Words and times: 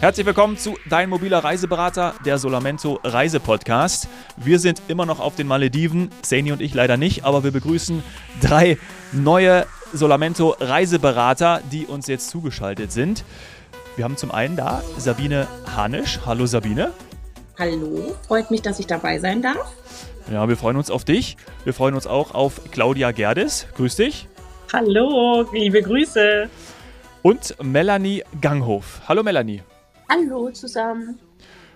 Herzlich 0.00 0.26
willkommen 0.26 0.58
zu 0.58 0.76
Dein 0.88 1.08
mobiler 1.08 1.38
Reiseberater, 1.38 2.14
der 2.26 2.36
Solamento 2.38 3.00
Reisepodcast. 3.04 4.08
Wir 4.36 4.58
sind 4.58 4.82
immer 4.88 5.06
noch 5.06 5.18
auf 5.18 5.34
den 5.34 5.46
Malediven, 5.46 6.10
Saini 6.22 6.52
und 6.52 6.60
ich 6.60 6.74
leider 6.74 6.96
nicht, 6.96 7.24
aber 7.24 7.42
wir 7.42 7.52
begrüßen 7.52 8.02
drei 8.42 8.76
neue 9.12 9.64
Solamento 9.92 10.56
Reiseberater, 10.60 11.62
die 11.72 11.86
uns 11.86 12.06
jetzt 12.06 12.28
zugeschaltet 12.28 12.92
sind. 12.92 13.24
Wir 13.96 14.04
haben 14.04 14.16
zum 14.16 14.30
einen 14.30 14.56
da 14.56 14.82
Sabine 14.98 15.46
Hanisch. 15.74 16.20
Hallo 16.26 16.44
Sabine. 16.44 16.92
Hallo, 17.58 18.14
freut 18.26 18.50
mich, 18.50 18.60
dass 18.60 18.80
ich 18.80 18.86
dabei 18.86 19.18
sein 19.20 19.40
darf. 19.40 19.72
Ja, 20.30 20.48
wir 20.48 20.56
freuen 20.56 20.76
uns 20.76 20.90
auf 20.90 21.04
dich. 21.04 21.36
Wir 21.64 21.72
freuen 21.72 21.94
uns 21.94 22.06
auch 22.06 22.34
auf 22.34 22.60
Claudia 22.72 23.12
Gerdes. 23.12 23.66
Grüß 23.76 23.96
dich. 23.96 24.28
Hallo, 24.72 25.46
liebe 25.52 25.80
Grüße. 25.80 26.50
Und 27.22 27.54
Melanie 27.62 28.22
Ganghof. 28.40 29.00
Hallo 29.08 29.22
Melanie. 29.22 29.62
Hallo 30.14 30.48
zusammen. 30.50 31.18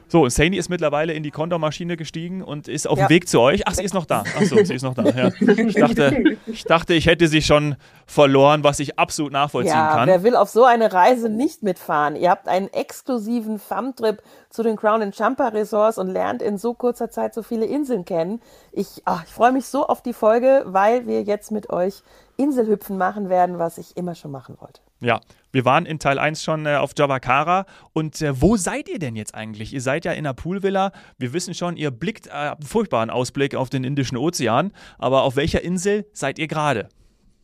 So, 0.07 0.23
und 0.23 0.31
Saini 0.31 0.57
ist 0.57 0.71
mittlerweile 0.71 1.13
in 1.13 1.23
die 1.23 1.31
Kontormaschine 1.31 1.97
gestiegen 1.97 2.43
und 2.43 2.67
ist 2.67 2.89
auf 2.89 2.99
ja. 2.99 3.07
dem 3.07 3.11
Weg 3.11 3.29
zu 3.29 3.41
euch. 3.41 3.67
Ach, 3.67 3.75
sie 3.75 3.83
ist 3.83 3.93
noch 3.93 4.07
da. 4.07 4.23
Ach 4.39 4.43
so, 4.43 4.63
sie 4.65 4.75
ist 4.75 4.83
noch 4.83 4.95
da. 4.95 5.03
Ja. 5.05 5.31
Ich, 5.41 5.75
dachte, 5.75 6.37
ich 6.47 6.65
dachte, 6.65 6.95
ich 6.95 7.07
hätte 7.07 7.29
sie 7.29 7.43
schon 7.43 7.77
verloren, 8.07 8.65
was 8.65 8.79
ich 8.79 8.99
absolut 8.99 9.33
nachvollziehen 9.33 9.75
ja, 9.75 9.93
kann. 9.93 10.09
Wer 10.09 10.23
will 10.23 10.37
auf 10.37 10.49
so 10.49 10.65
eine 10.65 10.93
Reise 10.93 11.29
nicht 11.29 11.63
mitfahren? 11.63 12.17
Ihr 12.17 12.31
habt 12.31 12.49
einen 12.49 12.73
exklusiven 12.73 13.59
Fun-Trip 13.59 14.23
zu 14.49 14.63
den 14.63 14.77
Crown 14.77 15.03
and 15.03 15.17
Champa 15.17 15.49
Resorts 15.49 15.99
und 15.99 16.09
lernt 16.09 16.41
in 16.41 16.57
so 16.57 16.73
kurzer 16.73 17.11
Zeit 17.11 17.35
so 17.35 17.43
viele 17.43 17.67
Inseln 17.67 18.07
kennen. 18.07 18.41
Ich, 18.73 19.03
ach, 19.05 19.25
ich 19.27 19.33
freue 19.33 19.53
mich 19.53 19.67
so 19.67 19.87
auf 19.87 20.01
die 20.01 20.15
Folge, 20.15 20.63
weil 20.67 21.07
wir 21.07 21.23
jetzt 21.23 21.51
mit 21.51 21.69
euch 21.71 22.03
Inselhüpfen 22.39 22.97
machen 22.97 23.29
werden, 23.29 23.59
was 23.59 23.79
ich 23.79 23.97
immer 23.97 24.15
schon 24.15 24.31
machen 24.31 24.57
wollte. 24.61 24.81
Ja, 25.01 25.21
wir 25.51 25.65
waren 25.65 25.87
in 25.87 25.99
Teil 25.99 26.19
1 26.19 26.43
schon 26.43 26.67
äh, 26.67 26.77
auf 26.77 26.93
Javakara. 26.97 27.67
Und 27.93 28.23
äh, 28.23 28.41
wo 28.41 28.57
seid 28.57 28.89
ihr 28.89 28.99
denn 28.99 29.17
jetzt 29.17 29.35
eigentlich? 29.35 29.75
Ihr 29.75 29.81
seid 29.81 30.05
ja 30.05 30.13
in 30.13 30.21
einer 30.21 30.35
Poolvilla. 30.35 30.93
Wir 31.19 31.33
wissen 31.33 31.53
schon, 31.53 31.77
ihr 31.77 31.91
blickt 31.91 32.29
äh, 32.29 32.31
einen 32.31 32.63
furchtbaren 32.63 33.11
Ausblick 33.11 33.57
auf 33.57 33.71
den 33.71 33.83
Indischen 33.83 34.17
Ozean. 34.17 34.73
Aber 34.99 35.25
auf 35.25 35.35
welcher 35.35 35.63
Insel 35.63 36.07
seid 36.13 36.39
ihr 36.39 36.47
gerade? 36.47 36.89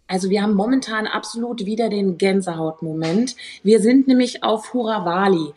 Also 0.06 0.30
wir 0.30 0.42
haben 0.42 0.54
momentan 0.54 1.06
absolut 1.06 1.64
wieder 1.64 1.88
den 1.88 2.16
Gänsehautmoment. 2.16 3.34
Wir 3.62 3.80
sind 3.80 4.06
nämlich 4.06 4.44
auf 4.44 4.72
Huravali 4.74 5.54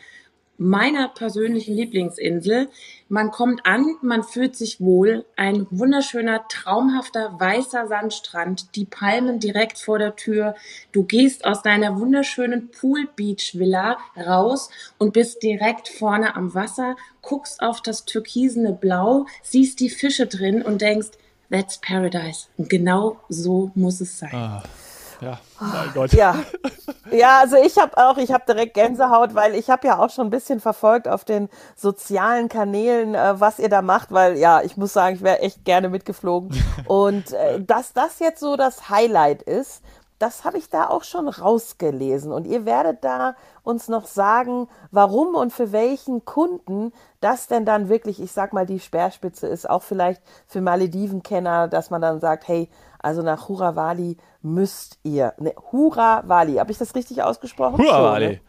meiner 0.58 1.08
persönlichen 1.10 1.76
Lieblingsinsel. 1.76 2.70
Man 3.10 3.32
kommt 3.32 3.66
an, 3.66 3.96
man 4.02 4.24
fühlt 4.24 4.56
sich 4.56 4.82
wohl. 4.82 5.26
Ein 5.36 5.68
wunderschöner, 5.70 6.48
traumhafter, 6.50 7.40
weißer 7.40 7.88
Sandstrand, 7.88 8.76
die 8.76 8.86
Palmen 8.86 9.40
direkt 9.40 9.78
vor 9.78 10.00
der 10.00 10.16
Tür. 10.16 10.56
Du 10.92 11.04
gehst 11.04 11.46
aus 11.46 11.62
deiner 11.62 12.00
wunderschönen 12.00 12.72
Pool 12.72 13.08
Beach 13.16 13.54
Villa 13.54 13.98
raus 14.18 14.70
und 14.98 15.14
bist 15.14 15.44
direkt 15.44 15.88
vorne 15.88 16.36
am 16.36 16.54
Wasser, 16.54 16.96
guckst 17.22 17.62
auf 17.62 17.82
das 17.82 18.06
türkisene 18.06 18.74
Blau, 18.74 19.26
siehst 19.44 19.80
die 19.80 19.90
Fische 19.90 20.28
drin 20.28 20.62
und 20.62 20.82
denkst, 20.82 21.10
that's 21.52 21.80
paradise. 21.80 22.48
Und 22.58 22.70
genau 22.70 23.20
so 23.30 23.72
muss 23.76 24.02
es 24.02 24.20
sein. 24.20 24.34
Ah. 24.34 24.64
Ja, 25.22 25.40
mein 25.60 25.94
Gott. 25.94 26.14
Ja, 26.14 26.36
ja 27.12 27.40
also 27.40 27.58
ich 27.58 27.78
habe 27.78 27.98
auch, 27.98 28.18
ich 28.18 28.32
habe 28.32 28.44
direkt 28.48 28.76
Gänsehaut, 28.76 29.36
weil 29.36 29.56
ich 29.56 29.70
habe 29.70 29.88
ja 29.88 30.00
auch 30.00 30.10
schon 30.10 30.28
ein 30.28 30.32
bisschen 30.32 30.60
verfolgt 30.60 31.08
auf 31.08 31.26
den 31.26 31.50
sozialen 31.76 32.50
Kanälen, 32.50 33.16
äh, 33.16 33.40
was 33.40 33.60
ihr 33.60 33.70
da 33.70 33.82
macht, 33.82 34.12
weil 34.12 34.38
ja, 34.38 34.62
ich 34.62 34.78
muss 34.78 34.94
sagen, 34.94 35.16
ich 35.16 35.24
wäre 35.24 35.40
echt 35.40 35.66
gerne 35.66 35.90
mitgeflogen. 35.90 36.52
Und 36.88 37.34
äh, 37.34 37.62
dass 37.62 37.94
das 37.94 38.20
jetzt 38.20 38.40
so 38.40 38.56
das 38.56 38.90
Highlight 38.90 39.42
ist, 39.42 39.82
das 40.20 40.46
habe 40.46 40.58
ich 40.58 40.70
da 40.70 40.90
auch 40.90 41.04
schon 41.04 41.28
rausgelesen. 41.28 42.32
Und 42.32 42.48
ihr 42.48 42.66
werdet 42.66 43.04
da 43.04 43.36
uns 43.64 43.88
noch 43.88 44.06
sagen, 44.06 44.68
warum 44.92 45.36
und 45.36 45.54
für 45.54 45.72
welchen 45.72 46.26
Kunden 46.26 46.92
das 47.20 47.48
denn 47.48 47.66
dann 47.66 47.90
wirklich, 47.90 48.22
ich 48.22 48.32
sag 48.32 48.54
mal, 48.54 48.66
die 48.66 48.80
Speerspitze 48.80 49.48
ist. 49.48 49.70
Auch 49.70 49.84
vielleicht 49.84 50.22
für 50.48 50.62
Maledivenkenner, 50.62 51.68
dass 51.68 51.90
man 51.90 52.02
dann 52.02 52.20
sagt, 52.20 52.48
hey, 52.48 52.70
also 53.00 53.22
nach 53.22 53.48
Huravali 53.48 54.18
müsst 54.42 55.00
ihr. 55.04 55.34
Ne, 55.40 55.54
Huravali, 55.72 56.56
habe 56.56 56.72
ich 56.72 56.78
das 56.78 56.96
richtig 56.96 57.24
ausgesprochen? 57.24 57.78
Huravali. 57.78 58.26
So, 58.26 58.32
ne? 58.32 58.42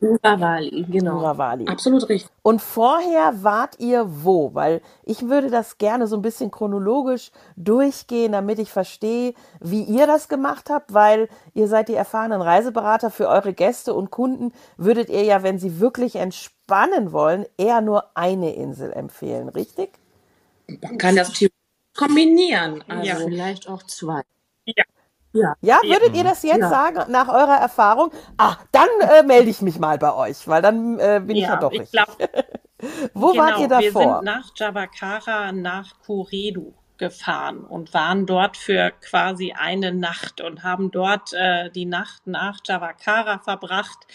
Huravali, 0.00 0.86
genau. 0.90 1.20
Huravali. 1.20 1.68
Absolut 1.68 2.08
richtig. 2.08 2.30
Und 2.42 2.60
vorher 2.60 3.44
wart 3.44 3.78
ihr 3.78 4.06
wo? 4.24 4.52
Weil 4.52 4.80
ich 5.04 5.28
würde 5.28 5.50
das 5.50 5.78
gerne 5.78 6.08
so 6.08 6.16
ein 6.16 6.22
bisschen 6.22 6.50
chronologisch 6.50 7.30
durchgehen, 7.56 8.32
damit 8.32 8.58
ich 8.58 8.72
verstehe, 8.72 9.34
wie 9.60 9.84
ihr 9.84 10.08
das 10.08 10.28
gemacht 10.28 10.68
habt, 10.68 10.94
weil 10.94 11.28
ihr 11.54 11.68
seid 11.68 11.88
die 11.88 11.94
erfahrenen 11.94 12.42
Reiseberater 12.42 13.10
für 13.10 13.28
eure 13.28 13.52
Gäste 13.52 13.94
und 13.94 14.10
Kunden. 14.10 14.52
Würdet 14.76 15.10
ihr 15.10 15.22
ja, 15.22 15.44
wenn 15.44 15.60
sie 15.60 15.78
wirklich 15.78 16.16
entspannen 16.16 17.12
wollen, 17.12 17.46
eher 17.56 17.80
nur 17.80 18.16
eine 18.16 18.54
Insel 18.54 18.92
empfehlen, 18.92 19.48
richtig? 19.48 19.90
Man 20.82 20.98
kann 20.98 21.14
das 21.14 21.32
kombinieren. 21.98 22.84
Also 22.88 23.04
ja, 23.04 23.16
vielleicht 23.16 23.68
auch 23.68 23.82
zwei. 23.82 24.22
Ja. 24.64 24.84
Ja. 25.32 25.54
ja, 25.60 25.78
würdet 25.84 26.16
ihr 26.16 26.24
das 26.24 26.42
jetzt 26.42 26.58
ja. 26.58 26.68
sagen, 26.70 27.12
nach 27.12 27.28
eurer 27.28 27.58
Erfahrung? 27.60 28.10
Ah, 28.38 28.56
dann 28.72 28.88
äh, 29.00 29.22
melde 29.22 29.50
ich 29.50 29.60
mich 29.60 29.78
mal 29.78 29.98
bei 29.98 30.14
euch, 30.14 30.48
weil 30.48 30.62
dann 30.62 30.98
äh, 30.98 31.20
bin 31.24 31.36
ja, 31.36 31.42
ich 31.42 31.48
ja 31.48 31.56
doch 31.56 31.70
richtig. 31.70 31.92
Glaub, 31.92 32.16
Wo 33.12 33.32
genau, 33.32 33.42
wart 33.42 33.58
ihr 33.60 33.68
davor? 33.68 33.82
Wir 33.82 34.14
sind 34.14 34.24
nach 34.24 34.50
Jabakara 34.56 35.52
nach 35.52 36.00
Kuredu 36.00 36.72
gefahren 36.96 37.64
und 37.64 37.92
waren 37.94 38.26
dort 38.26 38.56
für 38.56 38.90
quasi 39.02 39.52
eine 39.52 39.92
Nacht 39.92 40.40
und 40.40 40.64
haben 40.64 40.90
dort 40.90 41.32
äh, 41.34 41.70
die 41.70 41.84
Nacht 41.84 42.26
nach 42.26 42.58
Javakara 42.64 43.38
verbracht, 43.38 44.06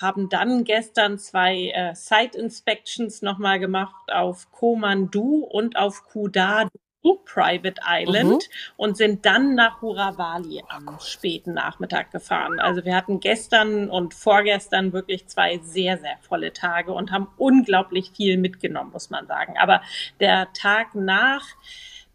haben 0.00 0.28
dann 0.28 0.64
gestern 0.64 1.18
zwei 1.18 1.68
äh, 1.74 1.94
Site 1.94 2.38
Inspections 2.38 3.22
nochmal 3.22 3.60
gemacht 3.60 4.10
auf 4.12 4.50
Komandu 4.50 5.44
und 5.44 5.76
auf 5.76 6.04
Kudadu 6.04 6.70
Private 7.12 7.80
Island 7.86 8.48
mhm. 8.48 8.72
und 8.76 8.96
sind 8.96 9.26
dann 9.26 9.54
nach 9.54 9.82
Huravali 9.82 10.62
am 10.68 10.98
späten 11.00 11.54
Nachmittag 11.54 12.10
gefahren. 12.10 12.58
Also 12.60 12.84
wir 12.84 12.96
hatten 12.96 13.20
gestern 13.20 13.90
und 13.90 14.14
vorgestern 14.14 14.92
wirklich 14.92 15.26
zwei 15.26 15.58
sehr, 15.58 15.98
sehr 15.98 16.16
volle 16.22 16.52
Tage 16.52 16.92
und 16.92 17.12
haben 17.12 17.28
unglaublich 17.36 18.12
viel 18.16 18.38
mitgenommen, 18.38 18.90
muss 18.92 19.10
man 19.10 19.26
sagen. 19.26 19.54
Aber 19.58 19.82
der 20.20 20.52
Tag 20.54 20.94
nach 20.94 21.44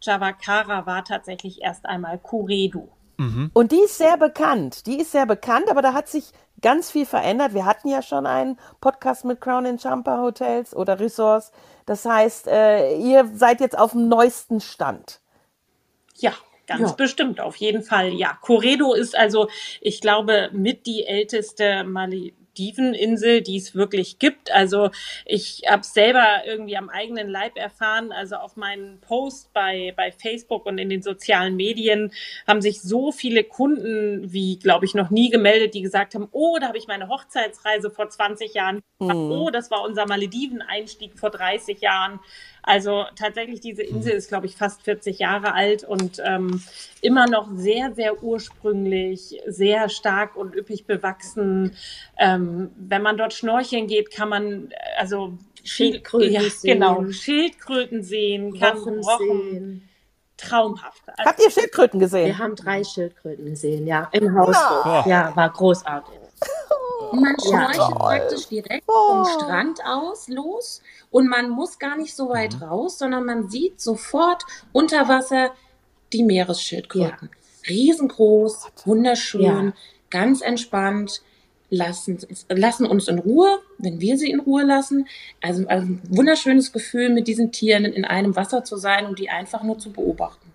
Javakara 0.02 0.86
war 0.86 1.04
tatsächlich 1.04 1.62
erst 1.62 1.86
einmal 1.86 2.18
Kuredu. 2.18 2.90
Mhm. 3.18 3.52
Und 3.54 3.72
die 3.72 3.82
ist 3.84 3.98
sehr 3.98 4.18
bekannt. 4.18 4.86
Die 4.86 5.00
ist 5.00 5.12
sehr 5.12 5.26
bekannt, 5.26 5.70
aber 5.70 5.82
da 5.82 5.94
hat 5.94 6.08
sich 6.08 6.32
ganz 6.62 6.92
viel 6.92 7.06
verändert. 7.06 7.53
Wir 7.53 7.66
hatten 7.66 7.88
ja 7.88 8.02
schon 8.02 8.25
einen 8.25 8.58
Podcast 8.81 9.25
mit 9.25 9.42
Crown 9.42 9.66
and 9.66 9.81
Champa 9.81 10.20
Hotels 10.20 10.75
oder 10.75 11.00
Resorts. 11.00 11.52
Das 11.86 12.06
heißt, 12.06 12.47
äh, 12.47 12.96
ihr 12.97 13.30
seid 13.34 13.62
jetzt 13.62 13.78
auf 13.78 13.92
dem 13.92 14.08
neuesten 14.08 14.62
Stand. 14.62 15.22
Ja, 16.16 16.34
ganz 16.68 16.92
ja. 16.92 16.96
bestimmt, 16.96 17.40
auf 17.40 17.56
jeden 17.56 17.84
Fall. 17.84 18.14
Ja, 18.14 18.38
Corredo 18.42 18.94
ist 18.94 19.18
also, 19.18 19.50
ich 19.81 20.02
glaube, 20.02 20.50
mit 20.53 20.86
die 20.86 21.06
älteste 21.06 21.84
Mali 21.84 22.36
Malediven-Insel, 22.60 23.42
die 23.42 23.58
es 23.58 23.76
wirklich 23.76 24.20
gibt. 24.20 24.52
Also 24.52 24.90
ich 25.26 25.64
habe 25.68 25.84
selber 25.84 26.44
irgendwie 26.46 26.78
am 26.78 26.90
eigenen 26.90 27.28
Leib 27.28 27.58
erfahren, 27.58 28.12
also 28.12 28.36
auf 28.36 28.56
meinen 28.56 29.00
Post 29.02 29.54
bei, 29.54 29.94
bei 29.96 30.12
Facebook 30.12 30.66
und 30.66 30.78
in 30.78 30.90
den 30.90 31.02
sozialen 31.02 31.56
Medien 31.56 32.12
haben 32.48 32.62
sich 32.62 32.82
so 32.82 33.12
viele 33.12 33.44
Kunden 33.44 34.32
wie, 34.32 34.60
glaube 34.60 34.86
ich, 34.86 34.94
noch 34.94 35.10
nie 35.10 35.30
gemeldet, 35.30 35.74
die 35.74 35.82
gesagt 35.82 36.16
haben, 36.16 36.28
oh, 36.32 36.58
da 36.60 36.68
habe 36.68 36.78
ich 36.78 36.88
meine 36.88 37.08
Hochzeitsreise 37.08 37.90
vor 37.90 38.10
20 38.10 38.54
Jahren. 38.54 38.81
Mhm. 39.00 39.31
Oh, 39.31 39.50
das 39.52 39.72
war 39.72 39.84
unser 39.84 40.06
Malediven-Einstieg 40.06 41.18
vor 41.18 41.30
30 41.30 41.81
Jahren. 41.81 42.20
Also 42.64 43.06
tatsächlich, 43.16 43.62
diese 43.62 43.84
Insel 43.84 44.14
ist, 44.14 44.30
glaube 44.30 44.46
ich, 44.46 44.56
fast 44.56 44.84
40 44.84 45.20
Jahre 45.20 45.53
alt 45.53 45.84
und 45.84 46.22
ähm, 46.24 46.62
immer 47.02 47.28
noch 47.28 47.47
sehr, 47.56 47.94
sehr 47.94 48.24
ursprünglich, 48.24 49.42
sehr 49.47 49.90
stark 49.90 50.36
und 50.36 50.56
üppig 50.56 50.86
bewachsen. 50.86 51.75
Ähm, 52.18 52.72
wenn 52.78 53.02
man 53.02 53.18
dort 53.18 53.34
schnorcheln 53.34 53.88
geht, 53.88 54.12
kann 54.12 54.30
man 54.30 54.69
also 54.98 55.38
Schildkröten 55.63 56.31
ja, 56.31 56.42
sehen. 56.42 56.80
Genau, 56.80 57.10
Schildkröten 57.10 58.04
sehen, 58.04 58.57
kann 58.60 58.78
Rochen 58.78 59.04
sehen. 59.04 59.89
Traumhaft. 60.38 61.04
Also, 61.07 61.30
Habt 61.30 61.44
ihr 61.44 61.51
Schildkröten 61.51 62.00
gesehen? 62.00 62.28
Wir 62.28 62.38
haben 62.38 62.56
drei 62.56 62.84
Schildkröten 62.84 63.45
gesehen, 63.45 63.86
ja, 63.86 64.07
im 64.13 64.38
Haus. 64.38 64.56
Ja, 64.56 65.04
ja 65.06 65.36
war 65.36 65.50
großartig. 65.51 66.16
Man 67.12 67.36
schnorchelt 67.40 67.78
ja, 67.78 67.90
praktisch 67.90 68.48
direkt 68.48 68.86
vom 68.86 69.22
oh. 69.22 69.25
Strand 69.25 69.80
aus 69.86 70.28
los 70.28 70.81
und 71.12 71.28
man 71.28 71.50
muss 71.50 71.80
gar 71.80 71.98
nicht 71.98 72.16
so 72.16 72.30
weit 72.30 72.56
mhm. 72.56 72.63
raus, 72.63 73.00
sondern 73.00 73.25
man 73.25 73.50
sieht 73.50 73.80
sofort 73.80 74.44
unter 74.72 75.07
Wasser 75.07 75.51
die 76.13 76.24
Meeresschildkröten. 76.24 77.30
Ja. 77.31 77.69
Riesengroß, 77.69 78.68
wunderschön, 78.86 79.68
ja. 79.68 79.74
ganz 80.10 80.42
entspannt, 80.42 81.22
lassen, 81.69 82.19
lassen 82.50 82.86
uns 82.86 83.07
in 83.07 83.19
Ruhe, 83.19 83.60
wenn 83.78 84.01
wir 84.01 84.18
sie 84.18 84.31
in 84.31 84.40
Ruhe 84.40 84.63
lassen. 84.63 85.07
Also, 85.42 85.68
also 85.68 85.86
ein 85.86 86.01
wunderschönes 86.10 86.72
Gefühl, 86.72 87.10
mit 87.10 87.28
diesen 87.28 87.51
Tieren 87.51 87.86
in 87.86 88.06
einem 88.06 88.36
Wasser 88.36 88.63
zu 88.63 88.78
sein 88.78 89.06
und 89.06 89.19
die 89.19 89.30
einfach 89.30 89.63
nur 89.63 89.78
zu 89.78 89.92
beobachten. 89.92 90.49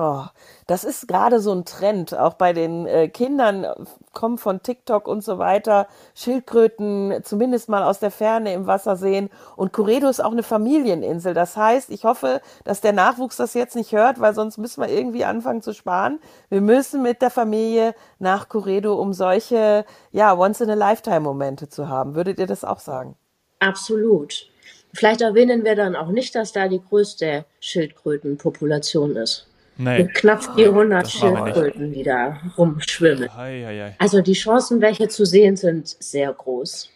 Oh, 0.00 0.24
das 0.66 0.84
ist 0.84 1.06
gerade 1.06 1.38
so 1.40 1.52
ein 1.52 1.66
Trend, 1.66 2.16
auch 2.16 2.34
bei 2.34 2.54
den 2.54 2.86
äh, 2.86 3.08
Kindern, 3.08 3.64
äh, 3.64 3.74
kommen 4.12 4.38
von 4.38 4.62
TikTok 4.62 5.06
und 5.06 5.22
so 5.22 5.38
weiter, 5.38 5.86
Schildkröten 6.14 7.20
zumindest 7.24 7.68
mal 7.68 7.82
aus 7.82 7.98
der 7.98 8.10
Ferne 8.10 8.54
im 8.54 8.66
Wasser 8.66 8.96
sehen. 8.96 9.28
Und 9.54 9.72
Coredo 9.72 10.08
ist 10.08 10.24
auch 10.24 10.32
eine 10.32 10.42
Familieninsel. 10.42 11.34
Das 11.34 11.56
heißt, 11.56 11.90
ich 11.90 12.04
hoffe, 12.04 12.40
dass 12.64 12.80
der 12.80 12.92
Nachwuchs 12.92 13.36
das 13.36 13.54
jetzt 13.54 13.76
nicht 13.76 13.92
hört, 13.92 14.18
weil 14.20 14.34
sonst 14.34 14.56
müssen 14.56 14.80
wir 14.80 14.88
irgendwie 14.88 15.24
anfangen 15.24 15.60
zu 15.60 15.74
sparen. 15.74 16.20
Wir 16.48 16.62
müssen 16.62 17.02
mit 17.02 17.20
der 17.20 17.30
Familie 17.30 17.94
nach 18.18 18.48
Coredo, 18.48 18.94
um 18.94 19.12
solche, 19.12 19.84
ja, 20.10 20.34
Once-in-a-Lifetime-Momente 20.34 21.68
zu 21.68 21.88
haben. 21.88 22.14
Würdet 22.14 22.38
ihr 22.38 22.46
das 22.46 22.64
auch 22.64 22.80
sagen? 22.80 23.14
Absolut. 23.58 24.48
Vielleicht 24.94 25.20
erwähnen 25.20 25.64
wir 25.64 25.74
dann 25.74 25.96
auch 25.96 26.08
nicht, 26.08 26.34
dass 26.34 26.52
da 26.52 26.68
die 26.68 26.82
größte 26.82 27.44
Schildkrötenpopulation 27.60 29.16
ist. 29.16 29.46
Nee. 29.78 30.02
Mit 30.04 30.14
knapp 30.14 30.54
400 30.54 31.10
Schildkröten, 31.10 31.92
die 31.92 32.02
da 32.02 32.38
rumschwimmen. 32.58 33.28
Ei, 33.30 33.66
ei, 33.66 33.82
ei. 33.86 33.96
Also 33.98 34.20
die 34.20 34.34
Chancen, 34.34 34.80
welche 34.80 35.08
zu 35.08 35.24
sehen 35.24 35.56
sind, 35.56 35.88
sehr 35.98 36.32
groß. 36.32 36.90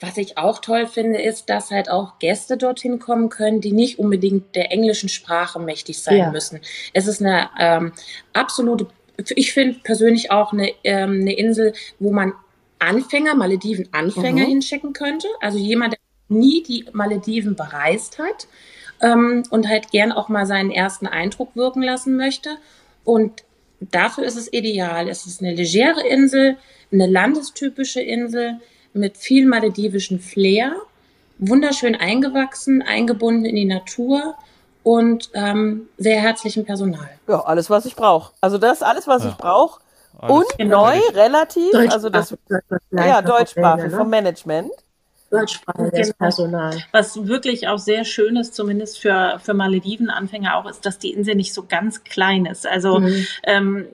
Was 0.00 0.16
ich 0.16 0.36
auch 0.38 0.60
toll 0.60 0.86
finde, 0.86 1.20
ist, 1.20 1.48
dass 1.50 1.70
halt 1.70 1.88
auch 1.90 2.18
Gäste 2.18 2.56
dorthin 2.56 2.98
kommen 2.98 3.30
können, 3.30 3.60
die 3.60 3.72
nicht 3.72 3.98
unbedingt 3.98 4.54
der 4.54 4.70
englischen 4.72 5.08
Sprache 5.08 5.58
mächtig 5.58 6.00
sein 6.02 6.16
Ja. 6.18 6.30
müssen. 6.30 6.60
Es 6.92 7.06
ist 7.06 7.20
eine 7.20 7.50
ähm, 7.58 7.92
absolute, 8.32 8.86
ich 9.34 9.52
finde 9.52 9.78
persönlich 9.82 10.30
auch 10.30 10.52
eine, 10.52 10.70
ähm, 10.84 11.20
eine 11.22 11.32
Insel, 11.36 11.72
wo 11.98 12.12
man 12.12 12.32
Anfänger, 12.80 13.34
Malediven-Anfänger 13.34 14.44
Mhm. 14.44 14.48
hinschicken 14.48 14.92
könnte. 14.92 15.26
Also 15.40 15.58
jemand, 15.58 15.94
der 15.94 15.98
nie 16.28 16.62
die 16.62 16.84
Malediven 16.92 17.56
bereist 17.56 18.18
hat 18.20 18.46
ähm, 19.00 19.42
und 19.50 19.68
halt 19.68 19.90
gern 19.90 20.12
auch 20.12 20.28
mal 20.28 20.46
seinen 20.46 20.70
ersten 20.70 21.06
Eindruck 21.06 21.54
wirken 21.54 21.82
lassen 21.82 22.16
möchte. 22.16 22.50
Und 23.04 23.44
dafür 23.80 24.24
ist 24.24 24.36
es 24.36 24.52
ideal. 24.52 25.08
Es 25.08 25.26
ist 25.26 25.40
eine 25.42 25.54
legere 25.54 26.06
Insel, 26.06 26.56
eine 26.92 27.06
landestypische 27.06 28.00
Insel 28.00 28.58
mit 28.92 29.16
viel 29.16 29.46
maledivischen 29.46 30.20
Flair, 30.20 30.74
wunderschön 31.38 31.94
eingewachsen, 31.94 32.82
eingebunden 32.82 33.44
in 33.44 33.54
die 33.54 33.64
Natur 33.64 34.34
und 34.82 35.30
ähm, 35.34 35.88
sehr 35.98 36.20
herzlichem 36.20 36.64
Personal. 36.64 37.08
Ja, 37.28 37.40
alles, 37.40 37.68
was 37.70 37.84
ich 37.84 37.94
brauche. 37.94 38.32
Also 38.40 38.58
das 38.58 38.78
ist 38.78 38.82
alles, 38.82 39.06
was 39.06 39.22
Ja. 39.24 39.30
ich 39.30 39.36
brauche. 39.36 39.80
Alles 40.18 40.46
Und 40.58 40.66
neu, 40.66 40.98
relativ, 41.14 41.72
also 41.74 42.08
das, 42.08 42.36
ja, 42.90 43.22
deutschsprachig 43.22 43.84
erwähnen, 43.84 43.90
vom 43.90 44.10
ne? 44.10 44.16
Management. 44.16 44.72
Deutschsprachiges 45.30 46.08
Genau. 46.08 46.16
Personal. 46.18 46.76
Was 46.92 47.26
wirklich 47.26 47.68
auch 47.68 47.78
sehr 47.78 48.04
schön 48.04 48.36
ist, 48.36 48.54
zumindest 48.54 48.98
für, 48.98 49.38
für 49.42 49.54
Malediven-Anfänger 49.54 50.56
auch, 50.56 50.68
ist, 50.68 50.86
dass 50.86 50.98
die 50.98 51.12
Insel 51.12 51.34
nicht 51.34 51.52
so 51.54 51.64
ganz 51.68 52.04
klein 52.04 52.46
ist. 52.46 52.66
Also 52.66 53.00
Mhm. 53.00 53.26
ähm, 53.44 53.86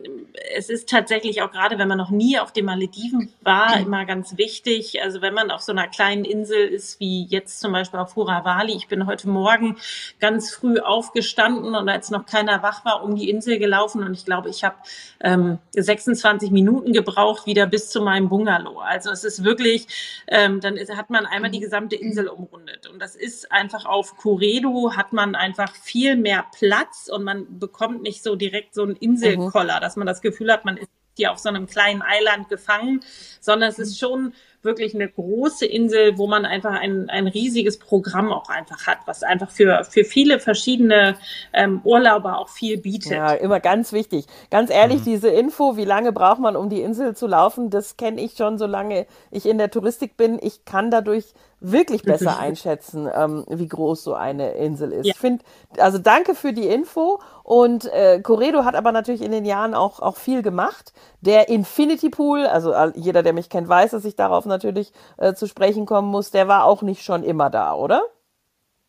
es 0.56 0.68
ist 0.70 0.88
tatsächlich 0.88 1.42
auch 1.42 1.50
gerade, 1.50 1.78
wenn 1.78 1.88
man 1.88 1.98
noch 1.98 2.10
nie 2.10 2.38
auf 2.38 2.52
den 2.52 2.64
Malediven 2.64 3.32
war, 3.42 3.78
immer 3.80 4.04
ganz 4.04 4.36
wichtig. 4.36 5.00
Also 5.02 5.22
wenn 5.22 5.34
man 5.34 5.50
auf 5.50 5.60
so 5.62 5.72
einer 5.72 5.88
kleinen 5.88 6.24
Insel 6.24 6.58
ist, 6.68 7.00
wie 7.00 7.24
jetzt 7.26 7.60
zum 7.60 7.72
Beispiel 7.72 8.00
auf 8.00 8.16
Huravali. 8.16 8.72
Ich 8.74 8.88
bin 8.88 9.06
heute 9.06 9.28
Morgen 9.28 9.76
ganz 10.20 10.52
früh 10.52 10.78
aufgestanden 10.80 11.74
und 11.74 11.88
als 11.88 12.10
noch 12.10 12.26
keiner 12.26 12.62
wach 12.62 12.84
war, 12.84 13.02
um 13.02 13.16
die 13.16 13.30
Insel 13.30 13.58
gelaufen. 13.58 14.02
Und 14.04 14.14
ich 14.14 14.24
glaube, 14.24 14.50
ich 14.50 14.64
habe 14.64 14.76
ähm, 15.20 15.58
26 15.74 16.50
Minuten 16.50 16.92
gebraucht, 16.92 17.46
wieder 17.46 17.66
bis 17.66 17.90
zu 17.90 18.00
meinem 18.02 18.28
Bungalow. 18.28 18.78
Also 18.78 19.10
es 19.10 19.24
ist 19.24 19.44
wirklich, 19.44 19.86
ähm, 20.28 20.60
dann 20.60 20.76
ist, 20.76 20.94
hat 20.94 21.10
man 21.10 21.23
einmal 21.26 21.50
die 21.50 21.60
gesamte 21.60 21.96
Insel 21.96 22.28
umrundet. 22.28 22.86
Und 22.86 23.00
das 23.00 23.16
ist 23.16 23.50
einfach 23.52 23.84
auf 23.84 24.16
Coredo 24.16 24.92
hat 24.96 25.12
man 25.12 25.34
einfach 25.34 25.74
viel 25.74 26.16
mehr 26.16 26.46
Platz 26.56 27.08
und 27.12 27.24
man 27.24 27.58
bekommt 27.58 28.02
nicht 28.02 28.22
so 28.22 28.36
direkt 28.36 28.74
so 28.74 28.82
einen 28.82 28.96
Inselkoller, 28.96 29.80
dass 29.80 29.96
man 29.96 30.06
das 30.06 30.20
Gefühl 30.20 30.52
hat, 30.52 30.64
man 30.64 30.76
ist 30.76 30.88
hier 31.16 31.32
auf 31.32 31.38
so 31.38 31.48
einem 31.48 31.66
kleinen 31.66 32.02
Eiland 32.02 32.48
gefangen, 32.48 33.00
sondern 33.40 33.70
es 33.70 33.78
ist 33.78 33.98
schon 33.98 34.32
wirklich 34.64 34.94
eine 34.94 35.08
große 35.08 35.66
Insel, 35.66 36.18
wo 36.18 36.26
man 36.26 36.44
einfach 36.44 36.72
ein, 36.72 37.08
ein 37.10 37.26
riesiges 37.26 37.78
Programm 37.78 38.32
auch 38.32 38.48
einfach 38.48 38.86
hat, 38.86 38.98
was 39.06 39.22
einfach 39.22 39.50
für, 39.50 39.84
für 39.84 40.04
viele 40.04 40.40
verschiedene 40.40 41.16
ähm, 41.52 41.80
Urlauber 41.84 42.38
auch 42.38 42.48
viel 42.48 42.78
bietet. 42.78 43.12
Ja, 43.12 43.32
immer 43.32 43.60
ganz 43.60 43.92
wichtig. 43.92 44.26
Ganz 44.50 44.70
ehrlich, 44.70 45.02
diese 45.02 45.28
Info, 45.28 45.76
wie 45.76 45.84
lange 45.84 46.12
braucht 46.12 46.40
man, 46.40 46.56
um 46.56 46.68
die 46.68 46.82
Insel 46.82 47.14
zu 47.14 47.26
laufen, 47.26 47.70
das 47.70 47.96
kenne 47.96 48.20
ich 48.20 48.36
schon, 48.36 48.58
solange 48.58 49.06
ich 49.30 49.46
in 49.46 49.58
der 49.58 49.70
Touristik 49.70 50.16
bin. 50.16 50.38
Ich 50.40 50.64
kann 50.64 50.90
dadurch 50.90 51.26
wirklich 51.64 52.02
besser 52.02 52.38
einschätzen, 52.38 53.08
ähm, 53.12 53.44
wie 53.48 53.66
groß 53.66 54.04
so 54.04 54.14
eine 54.14 54.52
Insel 54.52 54.92
ist. 54.92 55.06
Ja. 55.06 55.12
Ich 55.14 55.20
finde, 55.20 55.44
also 55.78 55.98
danke 55.98 56.34
für 56.34 56.52
die 56.52 56.66
Info. 56.66 57.20
Und 57.42 57.86
äh, 57.92 58.20
Coredo 58.20 58.64
hat 58.64 58.74
aber 58.74 58.92
natürlich 58.92 59.22
in 59.22 59.32
den 59.32 59.44
Jahren 59.44 59.74
auch, 59.74 60.00
auch 60.00 60.16
viel 60.16 60.42
gemacht. 60.42 60.92
Der 61.24 61.48
Infinity 61.48 62.10
Pool, 62.10 62.46
also 62.46 62.74
jeder, 62.96 63.22
der 63.22 63.32
mich 63.32 63.48
kennt, 63.48 63.66
weiß, 63.66 63.92
dass 63.92 64.04
ich 64.04 64.14
darauf 64.14 64.44
natürlich 64.44 64.92
äh, 65.16 65.32
zu 65.32 65.46
sprechen 65.46 65.86
kommen 65.86 66.08
muss, 66.08 66.30
der 66.30 66.48
war 66.48 66.64
auch 66.64 66.82
nicht 66.82 67.02
schon 67.02 67.22
immer 67.22 67.48
da, 67.48 67.72
oder? 67.74 68.02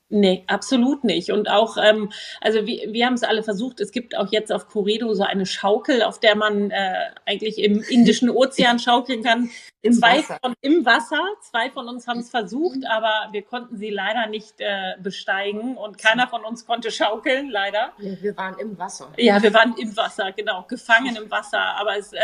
Nee, 0.09 0.43
absolut 0.47 1.03
nicht. 1.03 1.31
Und 1.31 1.49
auch, 1.49 1.77
ähm, 1.77 2.11
also 2.39 2.65
wir, 2.67 2.93
wir 2.93 3.05
haben 3.07 3.15
es 3.15 3.23
alle 3.23 3.41
versucht. 3.41 3.79
Es 3.79 3.91
gibt 3.91 4.15
auch 4.15 4.31
jetzt 4.31 4.51
auf 4.51 4.67
Coredo 4.67 5.13
so 5.13 5.23
eine 5.23 5.45
Schaukel, 5.47 6.03
auf 6.03 6.19
der 6.19 6.35
man 6.35 6.69
äh, 6.69 6.93
eigentlich 7.25 7.57
im 7.57 7.81
Indischen 7.81 8.29
Ozean 8.29 8.77
schaukeln 8.79 9.23
kann. 9.23 9.49
Im 9.81 9.93
zwei 9.93 10.17
Wasser. 10.17 10.39
Von, 10.41 10.53
im 10.61 10.83
Wasser. 10.83 11.21
Zwei 11.41 11.69
von 11.69 11.87
uns 11.87 12.07
haben 12.07 12.19
es 12.19 12.31
versucht, 12.31 12.79
aber 12.89 13.29
wir 13.31 13.43
konnten 13.43 13.77
sie 13.77 13.91
leider 13.91 14.25
nicht 14.25 14.55
äh, 14.57 14.95
besteigen 14.99 15.77
und 15.77 15.99
keiner 15.99 16.27
von 16.27 16.43
uns 16.43 16.65
konnte 16.65 16.89
schaukeln, 16.89 17.51
leider. 17.51 17.93
Nee, 17.99 18.17
wir 18.19 18.35
waren 18.35 18.57
im 18.57 18.79
Wasser. 18.79 19.13
Ja, 19.17 19.43
wir 19.43 19.53
waren 19.53 19.75
im 19.77 19.95
Wasser, 19.95 20.31
genau, 20.31 20.65
gefangen 20.67 21.15
im 21.15 21.29
Wasser. 21.29 21.61
Aber 21.61 21.95
es 21.99 22.13
äh, 22.13 22.19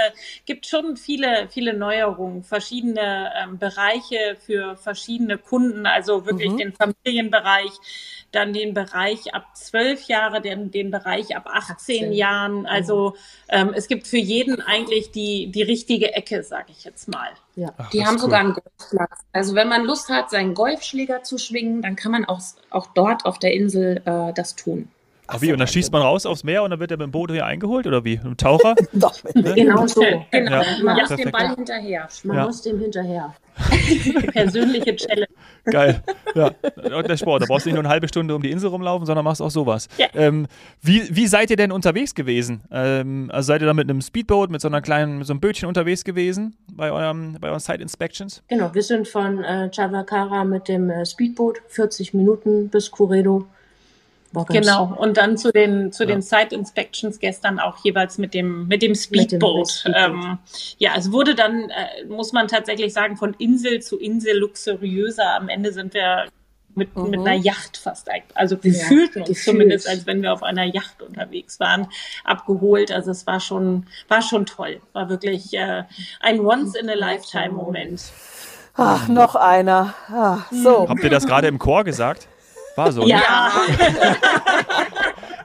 gibt 0.48 0.66
schon 0.66 0.98
viele, 0.98 1.50
viele 1.50 1.76
Neuerungen, 1.76 2.42
verschiedene 2.44 3.32
ähm, 3.40 3.60
Bereiche 3.60 4.38
für 4.40 4.76
verschiedene 4.76 5.38
Kunden, 5.38 5.86
also 5.86 6.26
wirklich 6.26 6.52
Mhm. 6.54 6.58
den 6.58 6.74
Familienbereich, 6.74 7.71
dann 8.32 8.54
den 8.54 8.74
Bereich 8.74 9.34
ab 9.34 9.46
zwölf 9.56 10.04
Jahre, 10.08 10.42
den, 10.42 10.72
den 10.72 10.90
Bereich 10.90 11.36
ab 11.36 11.48
18, 11.52 11.76
18. 12.06 12.12
Jahren. 12.14 12.66
Also 12.66 13.16
ähm, 13.50 13.72
es 13.76 13.88
gibt 13.88 14.08
für 14.08 14.18
jeden 14.18 14.62
eigentlich 14.62 15.12
die, 15.12 15.48
die 15.52 15.64
richtige 15.64 16.14
Ecke, 16.14 16.42
sag 16.44 16.70
ich 16.70 16.84
jetzt 16.86 17.10
mal. 17.10 17.28
Ja. 17.56 17.74
Ach, 17.78 17.90
Die 17.90 18.06
haben 18.06 18.16
ist 18.16 18.22
sogar 18.22 18.40
cool. 18.42 18.46
einen 18.46 18.54
Golfplatz. 18.56 19.20
Also 19.34 19.54
wenn 19.56 19.68
man 19.68 19.84
Lust 19.84 20.10
hat, 20.10 20.30
seinen 20.30 20.54
Golfschläger 20.54 21.24
zu 21.24 21.38
schwingen, 21.38 21.82
dann 21.82 21.96
kann 21.98 22.12
man 22.14 22.24
auch, 22.26 22.40
auch 22.70 22.88
dort 22.94 23.26
auf 23.26 23.38
der 23.40 23.54
Insel 23.54 24.02
äh, 24.06 24.32
das 24.34 24.56
tun. 24.56 24.88
Ach, 25.34 25.42
wie? 25.42 25.54
Und 25.54 25.60
dann 25.60 25.68
schießt 25.68 25.94
man 25.94 26.02
raus 26.02 26.26
aufs 26.26 26.44
Meer 26.44 26.62
und 26.64 26.72
dann 26.72 26.80
wird 26.82 26.92
er 26.92 26.98
mit 26.98 27.06
dem 27.06 27.12
Boot 27.12 27.32
hier 27.32 27.46
eingeholt 27.46 27.88
oder 27.88 28.04
wie? 28.04 28.16
Mit 28.18 28.24
dem 28.26 28.38
Taucher? 28.38 28.76
Doch, 28.92 29.14
Genau 29.34 29.88
so. 29.88 30.02
Genau, 30.32 30.62
Ja, 30.62 30.64
man 30.84 30.98
ja, 30.98 31.04
muss 31.08 31.16
dem. 31.16 31.32
Ball 31.32 31.56
hinterher. 31.56 32.10
Man 32.24 32.36
Ja. 32.38 32.46
muss 32.46 32.62
dem 32.64 32.80
hinterher. 32.80 33.34
Persönliche 34.32 34.96
Challenge. 34.96 35.28
Geil. 35.66 36.02
Ja, 36.36 36.52
und 36.98 37.08
der 37.08 37.18
Sport. 37.18 37.42
Da 37.42 37.46
brauchst 37.46 37.66
du 37.66 37.70
nicht 37.70 37.76
nur 37.76 37.84
eine 37.84 37.90
halbe 37.90 38.08
Stunde 38.08 38.36
um 38.36 38.42
die 38.42 38.52
Insel 38.52 38.70
rumlaufen, 38.70 39.06
sondern 39.06 39.24
machst 39.24 39.42
auch 39.42 39.52
sowas. 39.52 39.88
Ja. 39.98 40.08
Ähm, 40.14 40.48
wie, 40.82 41.04
wie 41.16 41.28
seid 41.28 41.50
ihr 41.50 41.58
denn 41.58 41.72
unterwegs 41.72 42.16
gewesen? 42.16 42.62
Ähm, 42.72 43.30
also 43.32 43.48
seid 43.48 43.62
ihr 43.62 43.68
da 43.68 43.74
mit 43.74 43.90
einem 43.90 44.02
Speedboat, 44.02 44.50
mit 44.50 44.62
so 44.62 44.68
einer 44.68 44.82
kleinen, 44.82 45.20
mit 45.20 45.28
so 45.28 45.34
einem 45.34 45.40
Bötchen 45.40 45.68
unterwegs 45.68 46.04
gewesen 46.04 46.56
bei 46.72 46.92
eurem, 46.92 47.38
bei 47.40 47.50
euren 47.50 47.60
Site 47.60 47.82
Inspections? 47.82 48.44
Genau, 48.48 48.74
wir 48.74 48.84
sind 48.84 49.08
von 49.08 49.44
äh, 49.44 49.70
Chavakara 49.72 50.44
mit 50.44 50.68
dem 50.68 50.90
äh, 50.90 51.06
Speedboot 51.06 51.62
40 51.68 52.14
Minuten 52.14 52.70
bis 52.70 52.90
Coredo. 52.92 53.46
Ganz- 54.34 54.48
Genau. 54.50 54.94
Und 54.98 55.18
dann 55.18 55.38
zu 55.38 55.52
den, 55.52 55.92
zu 55.92 56.04
Ja. 56.04 56.08
den 56.12 56.22
Site 56.22 56.56
Inspections 56.56 57.20
gestern 57.20 57.60
auch 57.60 57.78
jeweils 57.84 58.18
mit 58.18 58.34
dem, 58.34 58.68
mit 58.68 58.82
dem 58.82 58.92
Mit 58.92 58.94
dem 58.94 58.96
Speedboat. 58.96 59.70
Speedboat. 59.70 60.10
Ähm, 60.10 60.38
ja, 60.78 60.92
es 60.98 61.12
wurde 61.12 61.36
dann, 61.36 61.70
äh, 61.70 62.06
muss 62.08 62.32
man 62.32 62.48
tatsächlich 62.48 62.94
sagen, 62.94 63.18
von 63.18 63.34
Insel 63.40 63.82
zu 63.82 63.98
Insel 64.00 64.38
luxuriöser. 64.38 65.36
Am 65.36 65.50
Ende 65.50 65.74
sind 65.74 65.94
wir 65.94 66.28
mit, 66.74 66.96
Mhm. 66.96 67.10
mit 67.10 67.20
einer 67.20 67.34
Yacht 67.34 67.76
fast, 67.76 68.08
also 68.34 68.64
wir 68.64 68.72
Ja, 68.72 68.86
fühlten 68.86 69.20
uns 69.20 69.28
gefühlt. 69.28 69.44
zumindest, 69.46 69.90
als 69.90 70.06
wenn 70.08 70.22
wir 70.22 70.32
auf 70.32 70.42
einer 70.44 70.64
Yacht 70.64 71.02
unterwegs 71.02 71.60
waren, 71.60 71.88
abgeholt. 72.24 72.94
Also 72.94 73.12
es 73.12 73.28
war 73.28 73.42
schon, 73.42 73.88
war 74.08 74.22
schon 74.22 74.46
toll. 74.46 74.80
War 74.94 75.10
wirklich 75.10 75.54
äh, 75.54 75.84
ein 76.22 76.40
Once-in-a-Lifetime-Moment. 76.40 78.02
Ach, 78.76 79.08
noch 79.10 79.36
einer. 79.36 79.94
Ah, 80.08 80.40
so. 80.52 80.88
Habt 80.88 81.04
ihr 81.04 81.10
das 81.10 81.28
gerade 81.28 81.48
im 81.48 81.60
Chor 81.60 81.84
gesagt? 81.84 82.30
War 82.76 82.92
so. 82.92 83.02
Ne? 83.04 83.10
Ja, 83.10 83.52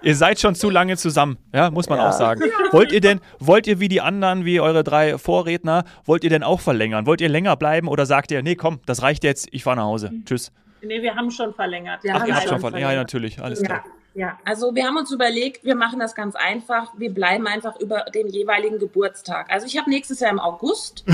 Ihr 0.02 0.14
seid 0.14 0.38
schon 0.38 0.54
zu 0.54 0.71
lange 0.71 0.97
zusammen, 0.97 1.37
ja, 1.52 1.71
muss 1.71 1.88
man 1.88 1.99
Ja. 1.99 2.09
auch 2.09 2.12
sagen. 2.12 2.42
Wollt 2.71 2.92
ihr 2.92 3.00
denn, 3.00 3.21
wollt 3.40 3.66
ihr 3.66 3.80
wie 3.80 3.88
die 3.88 4.00
anderen, 4.00 4.45
wie 4.45 4.61
eure 4.61 4.85
drei 4.85 5.18
Vorredner, 5.18 5.85
wollt 6.04 6.23
ihr 6.23 6.30
denn 6.30 6.45
auch 6.45 6.61
verlängern? 6.61 7.06
Wollt 7.06 7.21
ihr 7.21 7.28
länger 7.28 7.56
bleiben 7.56 7.88
oder 7.88 8.06
sagt 8.06 8.30
ihr, 8.30 8.42
nee, 8.42 8.54
komm, 8.54 8.78
das 8.87 9.02
reicht 9.02 9.25
jetzt, 9.25 9.49
ich 9.50 9.64
fahre 9.64 9.76
nach 9.76 9.85
Hause. 9.85 10.12
Tschüss. 10.25 10.52
nee, 10.83 11.02
wir 11.02 11.16
haben 11.16 11.30
schon 11.33 11.52
verlängert. 11.54 12.04
Ja, 12.04 12.14
Ach, 12.16 12.21
haben 12.21 12.28
ihr 12.28 12.35
habt 12.37 12.45
wir 12.45 12.49
schon 12.50 12.61
verlängert. 12.61 12.92
Ja, 12.92 12.97
natürlich, 12.99 13.42
alles 13.42 13.61
Ja, 13.61 13.66
klar. 13.66 13.85
ja. 14.14 14.38
Also 14.45 14.73
wir 14.76 14.85
haben 14.85 14.97
uns 14.97 15.11
überlegt, 15.11 15.64
wir 15.64 15.75
machen 15.75 15.99
das 15.99 16.14
ganz 16.14 16.37
einfach. 16.37 16.92
Wir 16.97 17.12
bleiben 17.12 17.49
einfach 17.49 17.75
über 17.80 18.04
den 18.14 18.28
jeweiligen 18.28 18.78
Geburtstag. 18.78 19.50
Also 19.50 19.66
ich 19.66 19.76
habe 19.76 19.90
nächstes 19.90 20.21
Jahr 20.21 20.30
im 20.30 20.38
August. 20.38 21.04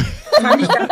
Fand 0.43 0.61
ich 0.63 0.69
ganz 0.69 0.89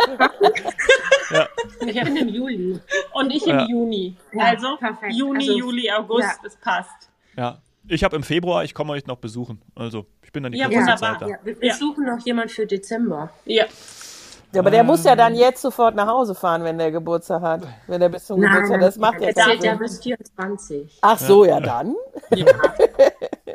Ich 1.85 2.03
bin 2.03 2.15
im 2.15 2.27
Juli. 2.29 2.79
Und 3.13 3.31
ich 3.31 3.45
im 3.47 3.57
Ja. 3.57 3.67
Juni. 3.67 4.15
Ja, 4.33 4.43
also 4.45 4.77
perfekt. 4.77 5.13
Juni, 5.13 5.39
Also, 5.49 5.57
Juli, 5.57 5.91
August, 5.91 6.23
ja. 6.27 6.33
das 6.43 6.55
passt. 6.57 7.09
Ja. 7.37 7.57
Ich 7.87 8.03
habe 8.03 8.15
im 8.15 8.23
Februar, 8.23 8.63
ich 8.63 8.73
komme 8.75 8.93
euch 8.93 9.07
noch 9.07 9.17
besuchen. 9.17 9.61
Also 9.75 10.05
ich 10.23 10.31
bin 10.31 10.43
dann 10.43 10.51
die 10.51 10.59
Ja, 10.59 10.67
wunderbar. 10.69 10.97
Zeit 10.97 11.21
da. 11.21 11.27
Ja, 11.27 11.35
wir, 11.43 11.59
wir 11.59 11.67
Ja. 11.69 11.73
suchen 11.75 12.05
noch 12.05 12.19
jemand 12.25 12.51
für 12.51 12.65
Dezember. 12.67 13.31
Ja. 13.45 13.65
Ja, 14.53 14.59
aber 14.59 14.69
der 14.69 14.83
muss 14.83 15.05
ja 15.05 15.15
dann 15.15 15.33
jetzt 15.33 15.61
sofort 15.61 15.95
nach 15.95 16.07
Hause 16.07 16.35
fahren, 16.35 16.63
wenn 16.65 16.77
der 16.77 16.91
Geburtstag 16.91 17.41
hat. 17.41 17.61
Wenn 17.87 18.01
er 18.01 18.09
bis 18.09 18.25
zum 18.25 18.41
Geburtstag, 18.41 18.81
das 18.81 18.97
macht 18.97 19.21
ja 19.21 19.31
der 19.31 19.33
keinen 19.33 19.45
zählt 19.51 19.63
ja 19.63 19.75
bis 19.75 20.03
24. 20.03 20.99
Ach 21.01 21.17
so, 21.17 21.45
ja 21.45 21.59
dann. 21.61 21.95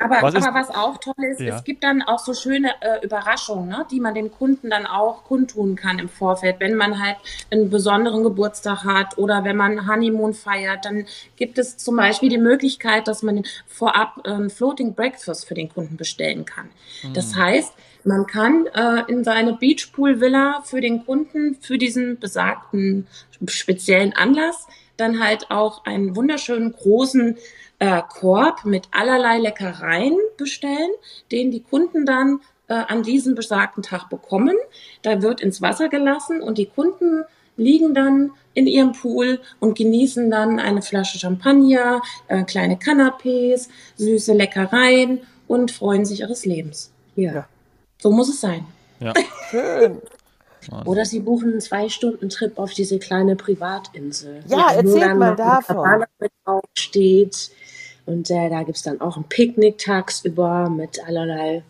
Aber, 0.01 0.23
Was 0.23 0.35
aber 0.35 0.55
was 0.59 0.71
auch 0.71 0.99
toll 0.99 1.15
ist, 1.33 1.41
Ja. 1.41 1.57
es 1.57 1.65
gibt 1.65 1.83
dann 1.85 2.03
auch 2.03 2.19
so 2.19 2.35
schöne 2.35 2.71
äh, 2.81 3.05
Überraschungen, 3.05 3.69
ne, 3.69 3.87
die 3.91 4.01
man 4.01 4.15
den 4.15 4.31
Kunden 4.31 4.71
dann 4.71 4.87
auch 4.87 5.25
kundtun 5.25 5.77
kann 5.77 5.99
im 5.99 6.09
Vorfeld. 6.09 6.57
Wenn 6.61 6.75
man 6.75 7.01
halt 7.03 7.17
einen 7.51 7.71
besonderen 7.71 8.23
Geburtstag 8.23 8.85
hat 8.85 9.19
oder 9.19 9.45
wenn 9.45 9.57
man 9.57 9.89
Honeymoon 9.89 10.35
feiert, 10.35 10.85
dann 10.85 11.07
gibt 11.37 11.59
es 11.59 11.77
zum 11.77 11.97
Beispiel 11.97 12.29
die 12.29 12.39
Möglichkeit, 12.39 13.09
dass 13.09 13.23
man 13.23 13.45
vorab 13.67 14.21
äh, 14.25 14.31
ein 14.31 14.51
Floating 14.51 14.95
Breakfast 14.95 15.47
für 15.47 15.55
den 15.55 15.69
Kunden 15.69 15.97
bestellen 15.97 16.45
kann. 16.45 16.69
Das 17.15 17.35
heißt, 17.37 17.73
man 18.05 18.27
kann 18.27 18.67
äh, 18.75 19.03
in 19.09 19.25
seine 19.25 19.55
Beachpool-Villa 19.55 20.63
für 20.65 20.81
den 20.81 21.05
Kunden, 21.05 21.57
für 21.61 21.77
diesen 21.79 22.19
besagten 22.19 23.07
speziellen 23.47 24.13
Anlass, 24.13 24.67
dann 24.97 25.23
halt 25.23 25.51
auch 25.51 25.85
einen 25.85 26.17
wunderschönen 26.17 26.73
großen 26.73 27.37
äh, 27.79 28.03
Korb 28.09 28.65
mit 28.65 28.89
allerlei 28.91 29.39
Leckereien 29.39 30.17
bestellen, 30.37 30.91
den 31.31 31.51
die 31.51 31.63
Kunden 31.63 32.07
dann 32.07 32.41
äh, 32.69 32.75
an 32.75 33.03
diesem 33.03 33.35
besagten 33.35 33.83
Tag 33.83 34.09
bekommen. 34.09 34.57
Da 35.03 35.23
wird 35.23 35.41
ins 35.41 35.63
Wasser 35.63 35.89
gelassen 35.89 36.41
und 36.41 36.59
die 36.59 36.67
Kunden 36.67 37.25
liegen 37.57 37.95
dann 37.95 38.33
in 38.55 38.67
ihrem 38.67 38.93
Pool 38.93 39.41
und 39.61 39.77
genießen 39.77 40.31
dann 40.31 40.59
eine 40.59 40.83
Flasche 40.83 41.19
Champagner, 41.19 42.03
äh, 42.29 42.45
kleine 42.45 42.77
Canapés, 42.77 43.69
süße 43.97 44.33
Leckereien 44.33 45.21
und 45.47 45.71
freuen 45.71 46.05
sich 46.05 46.21
ihres 46.21 46.45
Lebens. 46.45 46.91
Ja. 47.15 47.47
So 47.99 48.11
muss 48.11 48.29
es 48.29 48.41
sein. 48.41 48.67
Ja. 49.01 49.13
Schön. 49.51 50.01
Oder 50.85 51.05
sie 51.05 51.21
buchen 51.21 51.53
einen 51.53 51.61
Zwei-Stunden-Trip 51.61 52.59
auf 52.59 52.73
diese 52.73 52.99
kleine 52.99 53.37
Privatinsel. 53.37 54.43
Ja, 54.49 54.83
dann 54.83 55.19
mal 55.19 55.37
davon. 55.37 56.05
Mit 56.19 56.33
drauf 56.45 56.65
steht. 56.77 57.51
Und 58.07 58.31
äh, 58.31 58.49
da 58.49 58.63
gibt's 58.63 58.83
dann 58.83 59.01
auch 59.01 59.17
ein 59.17 59.25
Picknick 59.25 59.79
tagsüber 59.79 60.71
mit 60.71 61.07
allerlei 61.07 61.63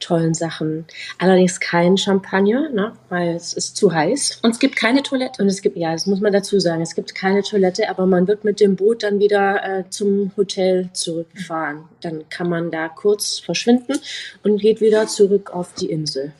tollen 0.00 0.34
Sachen. 0.34 0.84
Allerdings 1.18 1.60
kein 1.60 1.96
Champagner, 1.96 2.68
ne? 2.70 2.92
weil 3.08 3.34
es 3.34 3.52
ist 3.54 3.76
zu 3.76 3.92
heiß. 3.92 4.40
Und 4.42 4.50
es 4.50 4.58
gibt 4.58 4.76
keine 4.76 5.02
Toilette. 5.02 5.42
Und 5.42 5.48
es 5.48 5.62
gibt, 5.62 5.76
ja, 5.76 5.92
das 5.92 6.06
muss 6.06 6.20
man 6.20 6.32
dazu 6.32 6.60
sagen, 6.60 6.82
es 6.82 6.94
gibt 6.94 7.14
keine 7.14 7.42
Toilette, 7.42 7.88
aber 7.88 8.06
man 8.06 8.28
wird 8.28 8.44
mit 8.44 8.60
dem 8.60 8.76
Boot 8.76 9.02
dann 9.02 9.20
wieder 9.20 9.62
äh, 9.64 9.84
zum 9.88 10.32
Hotel 10.36 10.90
zurückgefahren. 10.92 11.84
Dann 12.00 12.28
kann 12.28 12.48
man 12.48 12.70
da 12.70 12.88
kurz 12.88 13.38
verschwinden 13.38 13.94
und 14.42 14.60
geht 14.60 14.80
wieder 14.80 15.06
zurück 15.06 15.50
auf 15.54 15.72
die 15.74 15.90
Insel, 15.90 16.32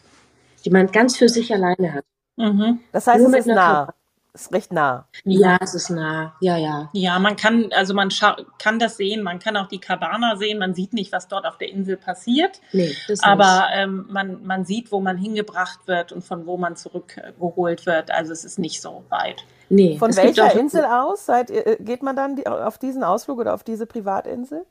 die 0.64 0.70
man 0.70 0.90
ganz 0.92 1.16
für 1.16 1.28
sich 1.28 1.52
alleine 1.52 1.94
hat. 1.94 2.04
Mhm. 2.36 2.80
Das 2.92 3.06
heißt, 3.06 3.18
Nur 3.18 3.28
es 3.28 3.32
mit 3.32 3.40
ist 3.40 3.46
nah. 3.46 3.94
Ist 4.36 4.52
recht 4.52 4.70
nah. 4.70 5.06
Ja, 5.24 5.56
es 5.62 5.74
ist 5.74 5.88
nah. 5.88 6.34
Ja, 6.40 6.56
ja. 6.58 6.90
Ja, 6.92 7.18
man 7.18 7.36
kann, 7.36 7.72
also 7.72 7.94
man 7.94 8.10
kann 8.58 8.78
das 8.78 8.98
sehen, 8.98 9.22
man 9.22 9.38
kann 9.38 9.56
auch 9.56 9.66
die 9.66 9.78
Cabana 9.78 10.36
sehen, 10.36 10.58
man 10.58 10.74
sieht 10.74 10.92
nicht, 10.92 11.10
was 11.10 11.26
dort 11.26 11.46
auf 11.46 11.56
der 11.56 11.70
Insel 11.70 11.96
passiert, 11.96 12.60
Nee, 12.72 12.94
das 13.08 13.22
aber 13.22 13.68
ähm, 13.72 14.06
man, 14.10 14.44
man 14.44 14.66
sieht, 14.66 14.92
wo 14.92 15.00
man 15.00 15.16
hingebracht 15.16 15.80
wird 15.86 16.12
und 16.12 16.22
von 16.22 16.46
wo 16.46 16.58
man 16.58 16.76
zurückgeholt 16.76 17.86
wird. 17.86 18.10
Also 18.10 18.32
es 18.32 18.44
ist 18.44 18.58
nicht 18.58 18.82
so 18.82 19.04
weit. 19.08 19.44
Nee, 19.70 19.96
Von 19.98 20.14
welcher 20.14 20.54
Insel 20.54 20.84
aus 20.84 21.24
seid 21.26 21.50
ihr, 21.50 21.66
äh, 21.66 21.76
geht 21.80 22.02
man 22.02 22.14
dann 22.14 22.36
die, 22.36 22.46
auf 22.46 22.76
diesen 22.78 23.02
Ausflug 23.02 23.38
oder 23.38 23.54
auf 23.54 23.64
diese 23.64 23.86
Privatinsel? 23.86 24.66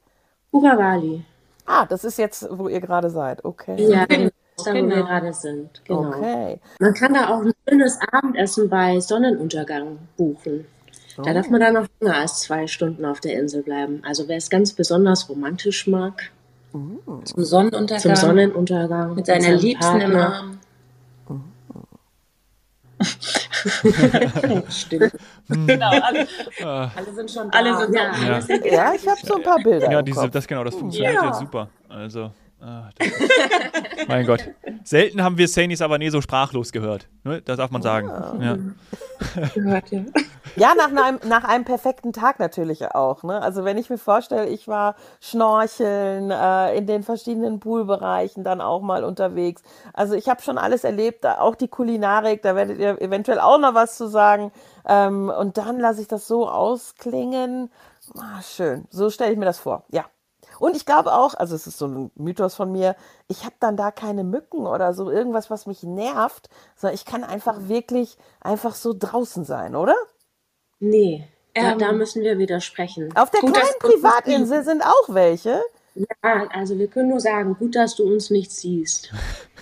Uravali. 0.51 1.25
Ah, 1.65 1.85
das 1.85 2.03
ist 2.03 2.17
jetzt, 2.19 2.47
wo 2.51 2.69
ihr 2.69 2.79
gerade 2.79 3.09
seid. 3.09 3.43
Okay. 3.43 3.75
Ja, 3.89 4.05
genau. 4.57 4.63
Da, 4.65 4.73
wo 4.73 4.73
Genau. 4.81 4.95
wir 4.95 5.03
gerade 5.03 5.33
sind. 5.33 5.81
Genau. 5.85 6.07
Okay. 6.09 6.59
Man 6.79 6.93
kann 6.93 7.13
da 7.13 7.29
auch 7.29 7.41
ein 7.41 7.51
schönes 7.67 7.99
Abendessen 8.11 8.69
bei 8.69 8.99
Sonnenuntergang 8.99 9.99
buchen. 10.17 10.65
Da 11.23 11.33
darf 11.33 11.49
man 11.49 11.61
dann 11.61 11.73
noch 11.75 11.87
länger 12.01 12.15
als 12.17 12.41
zwei 12.41 12.67
Stunden 12.67 13.05
auf 13.05 13.21
der 13.21 13.39
Insel 13.39 13.63
bleiben. 13.63 14.01
Also 14.05 14.27
wer 14.27 14.35
es 14.37 14.49
ganz 14.49 14.73
besonders 14.73 15.29
romantisch 15.29 15.87
mag, 15.87 16.29
Zum 16.73 16.99
Sonnenuntergang. 17.37 18.01
zum 18.01 18.15
Sonnenuntergang 18.15 19.15
mit 19.15 19.25
seiner 19.25 19.51
Liebsten 19.53 20.01
im. 20.01 20.15
Arm. 20.15 20.59
Stimmt. 24.69 25.13
Genau, 25.49 25.89
alle, 25.89 26.27
Alle 26.95 27.13
sind 27.13 27.31
schon 27.31 27.49
alle 27.51 27.69
da. 27.71 27.79
sind 27.79 27.95
Ja. 27.95 28.41
so. 28.41 28.53
Ja. 28.53 28.59
Ja, 28.73 28.93
ich 28.93 29.07
habe 29.07 29.19
so 29.23 29.35
ein 29.35 29.43
paar 29.43 29.57
Bilder. 29.59 29.91
Ja, 29.91 29.99
im 29.99 30.05
diese, 30.05 30.29
das 30.29 30.47
genau, 30.47 30.63
das 30.63 30.75
funktioniert 30.75 31.13
Ja. 31.15 31.27
jetzt 31.27 31.39
super. 31.39 31.69
Also, 31.89 32.31
ah, 32.65 32.89
mein 34.07 34.25
Gott. 34.25 34.49
Selten 34.83 35.23
haben 35.23 35.37
wir 35.37 35.47
Saini 35.47 35.75
Savané 35.75 36.11
so 36.11 36.21
sprachlos 36.21 36.71
gehört. 36.71 37.07
Ne? 37.23 37.41
Das 37.41 37.57
darf 37.57 37.71
man 37.71 37.81
sagen. 37.81 38.09
Ja. 38.41 38.57
Gehört, 39.53 39.91
ja. 39.91 40.01
Ja, 40.57 40.73
nach 40.73 40.87
einem, 40.87 41.19
nach 41.25 41.43
einem 41.43 41.65
perfekten 41.65 42.13
Tag 42.13 42.39
natürlich 42.39 42.95
auch. 42.95 43.23
Ne? 43.23 43.41
Also 43.41 43.65
wenn 43.65 43.77
ich 43.77 43.89
mir 43.89 43.97
vorstelle, 43.97 44.47
ich 44.47 44.69
war 44.69 44.95
schnorcheln 45.19 46.31
äh, 46.31 46.77
in 46.77 46.87
den 46.87 47.03
verschiedenen 47.03 47.59
Poolbereichen, 47.59 48.45
dann 48.45 48.61
auch 48.61 48.81
mal 48.81 49.03
unterwegs. 49.03 49.63
Also 49.91 50.15
ich 50.15 50.29
habe 50.29 50.41
schon 50.41 50.57
alles 50.57 50.85
erlebt, 50.85 51.25
auch 51.25 51.55
die 51.55 51.67
Kulinarik, 51.67 52.41
da 52.41 52.55
werdet 52.55 52.79
ihr 52.79 53.01
eventuell 53.01 53.41
auch 53.41 53.57
noch 53.57 53.73
was 53.73 53.97
zu 53.97 54.07
sagen. 54.07 54.53
Ähm, 54.87 55.29
und 55.29 55.57
dann 55.57 55.77
lasse 55.77 56.01
ich 56.01 56.07
das 56.07 56.25
so 56.25 56.47
ausklingen. 56.47 57.69
Ah, 58.17 58.41
schön, 58.41 58.85
so 58.91 59.09
stelle 59.09 59.33
ich 59.33 59.37
mir 59.37 59.45
das 59.45 59.59
vor. 59.59 59.83
Ja. 59.91 60.05
Und 60.59 60.75
ich 60.75 60.85
glaube 60.85 61.13
auch, 61.13 61.33
also 61.35 61.55
es 61.55 61.67
ist 61.67 61.77
so 61.77 61.87
ein 61.87 62.11
Mythos 62.15 62.55
von 62.55 62.71
mir, 62.71 62.95
ich 63.27 63.43
habe 63.45 63.55
dann 63.59 63.77
da 63.77 63.91
keine 63.91 64.23
Mücken 64.23 64.65
oder 64.67 64.93
so 64.93 65.09
irgendwas, 65.11 65.49
was 65.49 65.65
mich 65.65 65.83
nervt, 65.83 66.49
sondern 66.75 66.95
ich 66.95 67.05
kann 67.05 67.23
einfach 67.23 67.67
wirklich 67.67 68.17
einfach 68.41 68.75
so 68.75 68.93
draußen 68.97 69.45
sein, 69.45 69.75
oder? 69.75 69.95
Nee, 70.79 71.27
da, 71.53 71.71
Ähm, 71.71 71.79
da 71.79 71.91
müssen 71.91 72.21
wir 72.23 72.37
widersprechen. 72.37 73.15
Auf 73.15 73.31
der 73.31 73.41
Gut, 73.41 73.53
kleinen 73.53 73.79
Privatinsel 73.79 74.63
sind 74.63 74.83
auch 74.83 75.13
welche. 75.13 75.61
Ja, 75.95 76.47
also 76.51 76.77
wir 76.77 76.87
können 76.87 77.09
nur 77.09 77.21
sagen, 77.21 77.55
gut, 77.57 77.75
dass 77.75 77.95
du 77.95 78.03
uns 78.03 78.29
nicht 78.29 78.51
siehst. 78.51 79.13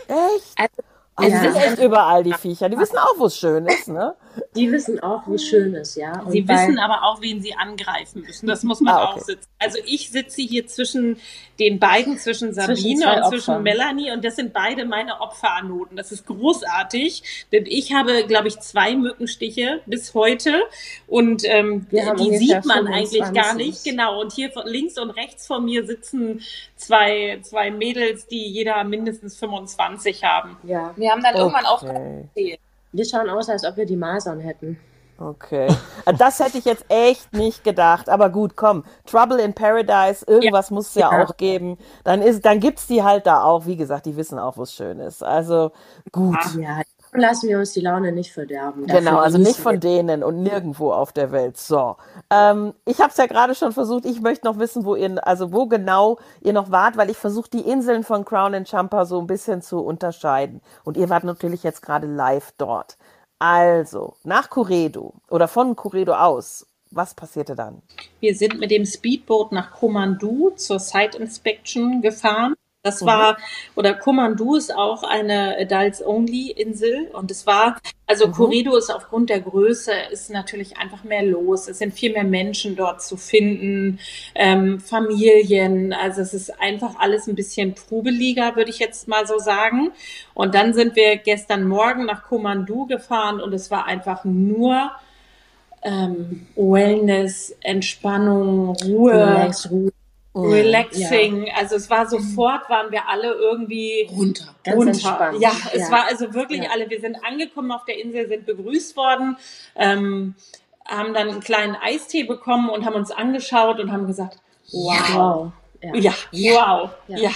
Echt? 0.08 0.58
Also, 0.58 0.82
Also 1.16 1.36
Ja. 1.36 1.52
sind 1.54 1.56
echt 1.64 1.78
überall, 1.80 2.24
die 2.24 2.34
Viecher. 2.34 2.70
Die 2.70 2.78
wissen 2.80 2.98
auch, 2.98 3.20
wo 3.20 3.28
es 3.28 3.38
schön 3.38 3.68
ist, 3.68 3.88
ne? 3.88 4.16
Die 4.56 4.72
wissen 4.72 5.00
auch, 5.02 5.24
wie 5.28 5.38
schön 5.40 5.74
es 5.76 5.90
ist, 5.90 5.96
ja. 5.98 6.22
Und 6.22 6.32
Sie 6.32 6.48
wissen 6.48 6.78
aber 6.80 7.04
auch, 7.04 7.22
wen 7.22 7.42
sie 7.42 7.56
angreifen 7.56 8.22
müssen. 8.22 8.48
Das 8.48 8.64
muss 8.64 8.82
man 8.82 8.94
Ah, 8.94 9.10
okay. 9.12 9.20
auch 9.20 9.24
sitzen. 9.26 9.48
Also 9.60 9.80
ich 9.86 10.10
sitze 10.12 10.42
hier 10.42 10.68
zwischen 10.68 11.18
den 11.60 11.80
beiden, 11.80 12.18
zwischen 12.18 12.54
Sabine 12.54 13.02
zwei 13.02 13.18
und 13.22 13.30
zwischen 13.30 13.52
Opfern. 13.52 13.64
Melanie 13.64 14.12
und 14.12 14.26
das 14.26 14.36
sind 14.36 14.54
beide 14.54 14.86
meine 14.86 15.22
Opferanoten. 15.22 15.96
Das 15.98 16.12
ist 16.12 16.26
großartig, 16.26 17.46
denn 17.52 17.66
ich 17.68 17.94
habe, 17.94 18.26
glaube 18.28 18.48
ich, 18.48 18.60
zwei 18.60 18.96
Mückenstiche 18.96 19.82
bis 19.86 20.14
heute 20.14 20.64
und 21.08 21.44
ähm, 21.46 21.88
die 21.92 22.38
sieht 22.38 22.66
man 22.66 22.88
eigentlich 22.88 23.22
gar 23.34 23.54
25. 23.56 23.58
nicht. 23.68 23.84
Genau. 23.84 24.20
Und 24.22 24.34
hier 24.34 24.52
von 24.52 24.66
links 24.68 24.98
und 24.98 25.12
rechts 25.12 25.48
von 25.48 25.64
mir 25.66 25.86
sitzen 25.86 26.42
zwei, 26.76 27.40
zwei 27.44 27.72
Mädels, 27.72 28.28
die 28.28 28.46
jeder 28.48 28.84
mindestens 28.84 29.38
25 29.38 30.24
haben. 30.24 30.58
Ja, 30.64 30.94
wir 30.96 31.12
haben 31.12 31.24
dann 31.24 31.36
irgendwann 31.36 31.66
auch 31.66 31.84
Okay. 31.84 32.60
Wir 32.94 33.06
schauen 33.06 33.30
aus, 33.30 33.50
als 33.50 33.66
ob 33.66 33.76
wir 33.76 33.86
die 33.86 33.98
Masern 33.98 34.40
hätten. 34.40 34.80
Okay. 35.20 35.68
Also 36.06 36.18
Das 36.18 36.40
hätte 36.40 36.58
ich 36.58 36.66
jetzt 36.66 36.86
echt 36.90 37.34
nicht 37.34 37.64
gedacht. 37.64 38.10
Aber 38.10 38.30
gut, 38.30 38.56
komm. 38.56 38.84
Trouble 39.06 39.40
in 39.40 39.54
Paradise, 39.54 40.26
irgendwas 40.28 40.72
muss 40.72 40.90
es 40.90 40.96
ja, 40.96 41.12
Ja. 41.12 41.24
auch 41.24 41.38
geben. 41.38 41.78
Dann, 42.04 42.22
ist, 42.22 42.44
dann 42.46 42.60
gibt's 42.60 42.88
die 42.88 43.04
halt 43.04 43.28
da 43.28 43.44
auch. 43.44 43.66
Wie 43.66 43.78
gesagt, 43.78 44.06
die 44.06 44.16
wissen 44.18 44.40
auch, 44.40 44.58
wo 44.58 44.64
es 44.64 44.74
schön 44.74 45.00
ist. 45.00 45.24
Also 45.24 45.72
gut. 46.12 46.38
Ja, 46.60 46.78
dann 46.78 46.84
lassen 47.22 47.50
wir 47.50 47.60
uns 47.60 47.74
die 47.74 47.82
Laune 47.82 48.12
nicht 48.12 48.32
verderben. 48.32 48.86
Genau, 48.86 49.00
Dafür 49.00 49.22
also 49.22 49.38
nicht 49.38 49.58
von 49.60 49.80
denen 49.80 50.24
und 50.24 50.42
nirgendwo 50.44 50.92
auf 50.92 51.12
der 51.12 51.32
Welt. 51.32 51.58
So, 51.58 51.98
ähm, 52.30 52.74
ich 52.86 53.00
habe 53.00 53.10
es 53.10 53.18
ja 53.18 53.26
gerade 53.26 53.56
schon 53.56 53.72
versucht. 53.72 54.06
Ich 54.06 54.22
möchte 54.22 54.46
noch 54.46 54.60
wissen, 54.60 54.86
wo 54.86 54.96
ihr, 54.96 55.26
also 55.26 55.52
wo 55.52 55.68
genau 55.68 56.18
ihr 56.42 56.54
noch 56.54 56.72
wart, 56.72 56.98
weil 56.98 57.10
ich 57.10 57.18
versuche 57.18 57.50
die 57.50 57.62
Inseln 57.62 58.04
von 58.04 58.26
Crown 58.26 58.56
and 58.56 58.68
Champa 58.68 59.06
so 59.06 59.20
ein 59.20 59.28
bisschen 59.28 59.62
zu 59.62 59.80
unterscheiden. 59.80 60.62
Und 60.84 60.98
ihr 60.98 61.10
wart 61.10 61.24
natürlich 61.24 61.64
jetzt 61.64 61.82
gerade 61.82 62.08
live 62.08 62.54
dort. 62.58 62.98
Also 63.40 64.16
nach 64.24 64.50
Curedo 64.50 65.14
oder 65.30 65.48
von 65.48 65.76
Curedo 65.76 66.14
aus. 66.14 66.66
Was 66.92 67.16
passierte 67.16 67.56
dann? 67.56 67.82
Wir 68.20 68.36
sind 68.36 68.60
mit 68.60 68.70
dem 68.70 68.86
Speedboot 68.86 69.52
nach 69.52 69.72
Komandu 69.72 70.52
zur 70.52 70.80
Site 70.80 71.18
Inspection 71.18 72.02
gefahren. 72.02 72.54
Das 72.86 73.06
war, 73.06 73.38
oder 73.78 73.94
Komandu 73.94 74.58
ist 74.58 74.76
auch 74.76 75.04
eine 75.04 75.56
Adults-Only-Insel 75.58 77.12
und 77.14 77.32
es 77.32 77.48
war, 77.48 77.78
also 78.08 78.30
Corrido 78.30 78.76
ist 78.76 78.94
aufgrund 78.94 79.30
der 79.30 79.40
Größe, 79.40 79.94
ist 80.12 80.30
natürlich 80.30 80.76
einfach 80.76 81.06
mehr 81.06 81.24
los. 81.24 81.70
Es 81.70 81.78
sind 81.78 81.94
viel 81.94 82.12
mehr 82.12 82.26
Menschen 82.26 82.76
dort 82.76 83.02
zu 83.02 83.16
finden, 83.16 84.00
ähm, 84.36 84.82
Familien, 84.82 85.94
also 85.94 86.20
es 86.20 86.34
ist 86.34 86.60
einfach 86.60 87.00
alles 87.00 87.28
ein 87.28 87.36
bisschen 87.36 87.74
trubeliger, 87.74 88.58
würde 88.58 88.70
ich 88.70 88.80
jetzt 88.80 89.08
mal 89.08 89.26
so 89.26 89.40
sagen. 89.40 89.92
Und 90.34 90.54
dann 90.54 90.74
sind 90.74 90.98
wir 90.98 91.16
gestern 91.16 91.66
Morgen 91.66 92.04
nach 92.04 92.24
Komandu 92.24 92.86
gefahren 92.86 93.40
und 93.40 93.54
es 93.54 93.72
war 93.72 93.86
einfach 93.86 94.26
nur 94.26 94.92
ähm, 95.84 96.48
Wellness, 96.58 97.56
Entspannung, 97.62 98.76
Ruhe. 98.84 99.14
Relax, 99.14 99.72
Ruhe. 99.72 99.94
Relaxing. 100.36 101.48
Ja. 101.48 101.54
Also 101.58 101.76
es 101.76 101.90
war 101.90 102.08
sofort, 102.08 102.70
waren 102.70 102.92
wir 102.92 103.08
alle 103.08 103.34
irgendwie 103.34 104.08
runter, 104.12 104.56
ganz 104.64 104.78
runter. 104.78 104.92
entspannt. 104.92 105.42
Ja, 105.42 105.52
es 105.74 105.82
ja. 105.82 105.92
war 105.92 106.06
also 106.08 106.34
wirklich 106.34 106.64
ja. 106.64 106.70
alle. 106.72 106.90
Wir 106.90 107.00
sind 107.00 107.18
angekommen 107.24 107.72
auf 107.72 107.86
der 107.86 108.00
Insel, 108.02 108.28
sind 108.28 108.46
begrüßt 108.46 108.96
worden, 108.98 109.38
ähm, 109.76 110.36
haben 110.86 111.14
dann 111.14 111.30
einen 111.30 111.40
kleinen 111.40 111.76
Eistee 111.76 112.24
bekommen 112.24 112.70
und 112.70 112.86
haben 112.86 112.96
uns 112.96 113.12
angeschaut 113.12 113.80
und 113.80 113.92
haben 113.92 114.08
gesagt, 114.08 114.38
wow, 114.72 115.52
ja, 115.94 116.14
wow, 116.32 116.90
ja. 117.08 117.18
ja. 117.18 117.32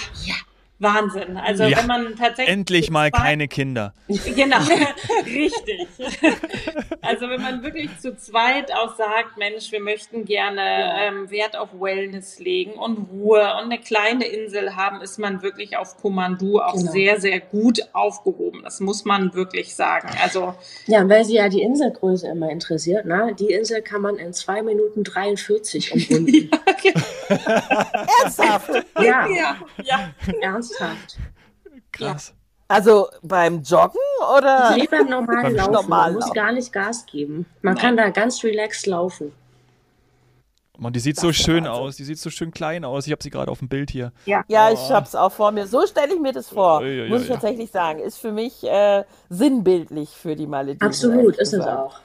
Wahnsinn. 0.80 1.36
Also 1.36 1.64
ja, 1.64 1.78
wenn 1.78 1.86
man 1.86 2.16
tatsächlich. 2.16 2.48
Endlich 2.48 2.90
mal 2.90 3.10
keine 3.10 3.48
Kinder. 3.48 3.94
Genau, 4.06 4.58
richtig. 5.26 5.88
Also 7.02 7.28
wenn 7.28 7.42
man 7.42 7.64
wirklich 7.64 7.90
zu 7.98 8.16
zweit 8.16 8.72
auch 8.72 8.96
sagt, 8.96 9.36
Mensch, 9.38 9.72
wir 9.72 9.80
möchten 9.80 10.24
gerne 10.24 10.94
ähm, 11.00 11.30
Wert 11.30 11.56
auf 11.56 11.70
Wellness 11.72 12.38
legen 12.38 12.74
und 12.74 13.08
Ruhe 13.10 13.40
und 13.58 13.72
eine 13.72 13.78
kleine 13.78 14.26
Insel 14.26 14.76
haben, 14.76 15.00
ist 15.00 15.18
man 15.18 15.42
wirklich 15.42 15.76
auf 15.76 15.96
Kommando 15.96 16.60
auch 16.60 16.74
genau. 16.74 16.92
sehr, 16.92 17.20
sehr 17.20 17.40
gut 17.40 17.80
aufgehoben. 17.92 18.62
Das 18.62 18.78
muss 18.78 19.04
man 19.04 19.34
wirklich 19.34 19.74
sagen. 19.74 20.08
Also 20.22 20.54
ja, 20.86 21.08
weil 21.08 21.24
sie 21.24 21.34
ja 21.34 21.48
die 21.48 21.62
Inselgröße 21.62 22.28
immer 22.28 22.50
interessiert. 22.50 23.04
Ne? 23.04 23.34
Die 23.38 23.50
Insel 23.50 23.82
kann 23.82 24.02
man 24.02 24.16
in 24.16 24.32
zwei 24.32 24.62
Minuten 24.62 25.02
43 25.02 25.92
umrunden. 25.92 26.50
ja, 26.52 26.74
genau. 26.82 27.04
Ernsthaft? 28.22 28.70
Ja. 29.00 29.26
ja. 29.28 29.56
ja. 29.82 30.10
Ernsthaft. 30.40 30.67
Ernsthaft. 30.70 31.18
Krass. 31.92 32.28
Ja. 32.28 32.34
Also 32.68 33.08
beim 33.22 33.62
Joggen 33.62 34.00
oder? 34.36 34.76
Nee, 34.76 34.86
beim 34.90 35.08
normalen 35.08 35.54
Laufen. 35.56 35.72
Normal 35.72 36.12
Man 36.12 36.20
muss 36.20 36.32
gar 36.32 36.52
nicht 36.52 36.72
Gas 36.72 37.06
geben. 37.06 37.46
Man 37.62 37.74
Nein. 37.74 37.82
kann 37.82 37.96
da 37.96 38.10
ganz 38.10 38.44
relaxed 38.44 38.86
laufen. 38.86 39.32
Man, 40.76 40.92
die 40.92 41.00
sieht 41.00 41.16
das 41.16 41.22
so 41.22 41.32
schön 41.32 41.66
aus. 41.66 41.96
Die 41.96 42.04
sieht 42.04 42.18
so 42.18 42.30
schön 42.30 42.52
klein 42.52 42.84
aus. 42.84 43.06
Ich 43.06 43.12
habe 43.12 43.22
sie 43.22 43.30
gerade 43.30 43.50
auf 43.50 43.58
dem 43.58 43.68
Bild 43.68 43.90
hier. 43.90 44.12
Ja, 44.26 44.44
ja 44.46 44.68
oh. 44.68 44.74
ich 44.74 44.90
habe 44.90 45.06
es 45.06 45.14
auch 45.16 45.32
vor 45.32 45.50
mir. 45.50 45.66
So 45.66 45.86
stelle 45.86 46.14
ich 46.14 46.20
mir 46.20 46.32
das 46.32 46.50
vor. 46.50 46.84
Ja, 46.84 47.04
ja, 47.04 47.08
muss 47.08 47.22
ich 47.22 47.28
tatsächlich 47.28 47.70
sagen. 47.72 47.98
Ist 47.98 48.18
für 48.18 48.30
mich 48.30 48.62
äh, 48.62 49.02
sinnbildlich 49.28 50.10
für 50.10 50.36
die 50.36 50.46
Malediven. 50.46 50.86
Absolut, 50.86 51.36
ist 51.36 51.52
es 51.52 51.66
auch 51.66 51.98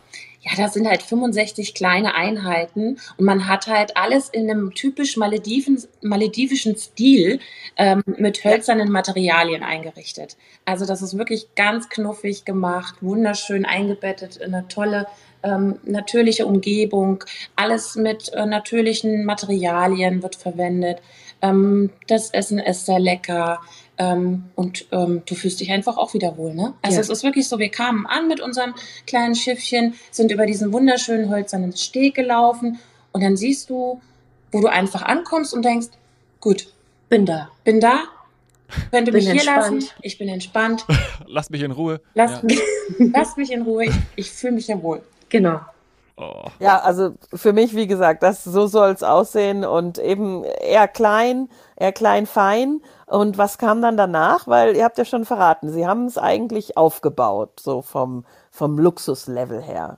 ja, 0.43 0.51
das 0.57 0.73
sind 0.73 0.87
halt 0.87 1.01
65 1.01 1.73
kleine 1.73 2.15
Einheiten 2.15 2.97
und 3.17 3.25
man 3.25 3.47
hat 3.47 3.67
halt 3.67 3.95
alles 3.95 4.27
in 4.27 4.49
einem 4.49 4.73
typisch 4.73 5.15
Malediven, 5.15 5.81
maledivischen 6.01 6.75
Stil 6.75 7.39
ähm, 7.77 8.03
mit 8.05 8.43
hölzernen 8.43 8.91
Materialien 8.91 9.63
eingerichtet. 9.63 10.35
Also 10.65 10.85
das 10.85 11.01
ist 11.01 11.17
wirklich 11.17 11.55
ganz 11.55 11.87
knuffig 11.87 12.43
gemacht, 12.43 12.95
wunderschön 12.99 13.65
eingebettet 13.65 14.35
in 14.37 14.53
eine 14.53 14.67
tolle 14.67 15.07
ähm, 15.43 15.79
natürliche 15.83 16.45
Umgebung. 16.45 17.23
Alles 17.55 17.95
mit 17.95 18.33
äh, 18.33 18.45
natürlichen 18.45 19.23
Materialien 19.23 20.23
wird 20.23 20.35
verwendet. 20.35 20.99
Ähm, 21.41 21.89
das 22.07 22.31
Essen 22.31 22.59
ist 22.59 22.85
sehr 22.85 22.99
lecker. 22.99 23.61
Ähm, 23.97 24.45
und 24.55 24.87
ähm, 24.91 25.21
du 25.25 25.35
fühlst 25.35 25.59
dich 25.59 25.71
einfach 25.71 25.97
auch 25.97 26.13
wieder 26.15 26.35
wohl, 26.37 26.55
ne? 26.55 26.73
Also 26.81 26.95
ja. 26.95 27.01
es 27.01 27.09
ist 27.09 27.23
wirklich 27.23 27.47
so, 27.47 27.59
wir 27.59 27.69
kamen 27.69 28.07
an 28.07 28.27
mit 28.27 28.41
unserem 28.41 28.73
kleinen 29.05 29.35
Schiffchen, 29.35 29.93
sind 30.09 30.31
über 30.31 30.47
diesen 30.47 30.73
wunderschönen 30.73 31.29
hölzernen 31.29 31.75
Steg 31.77 32.15
gelaufen 32.15 32.79
und 33.11 33.21
dann 33.21 33.37
siehst 33.37 33.69
du, 33.69 34.01
wo 34.51 34.61
du 34.61 34.67
einfach 34.67 35.03
ankommst 35.03 35.53
und 35.53 35.63
denkst, 35.63 35.89
gut, 36.39 36.73
bin 37.07 37.27
da, 37.27 37.49
bin 37.63 37.79
da, 37.79 38.05
könnte 38.89 39.11
mich 39.11 39.29
hier 39.29 39.43
lassen, 39.43 39.83
ich 40.01 40.17
bin 40.17 40.27
entspannt. 40.27 40.85
Lass 41.27 41.51
mich 41.51 41.61
in 41.61 41.71
Ruhe. 41.71 42.01
Lass, 42.15 42.31
ja. 42.31 42.39
mich, 42.43 42.61
lass 43.13 43.37
mich 43.37 43.51
in 43.51 43.61
Ruhe, 43.61 43.85
ich, 43.85 43.95
ich 44.15 44.31
fühle 44.31 44.53
mich 44.53 44.67
ja 44.67 44.81
wohl. 44.81 45.03
Genau. 45.29 45.59
Oh. 46.15 46.43
Ja, 46.59 46.79
also 46.79 47.15
für 47.33 47.53
mich, 47.53 47.75
wie 47.75 47.87
gesagt, 47.87 48.21
das 48.21 48.43
so 48.43 48.67
soll 48.67 48.91
es 48.91 49.01
aussehen 49.01 49.65
und 49.65 49.97
eben 49.97 50.43
eher 50.43 50.87
klein, 50.87 51.49
eher 51.75 51.91
klein, 51.91 52.27
fein. 52.27 52.81
Und 53.07 53.37
was 53.37 53.57
kam 53.57 53.81
dann 53.81 53.97
danach? 53.97 54.47
Weil 54.47 54.75
ihr 54.75 54.83
habt 54.83 54.97
ja 54.97 55.05
schon 55.05 55.25
verraten, 55.25 55.69
sie 55.69 55.87
haben 55.87 56.05
es 56.05 56.17
eigentlich 56.17 56.77
aufgebaut, 56.77 57.59
so 57.59 57.81
vom, 57.81 58.25
vom 58.51 58.77
Luxuslevel 58.77 59.61
her. 59.61 59.97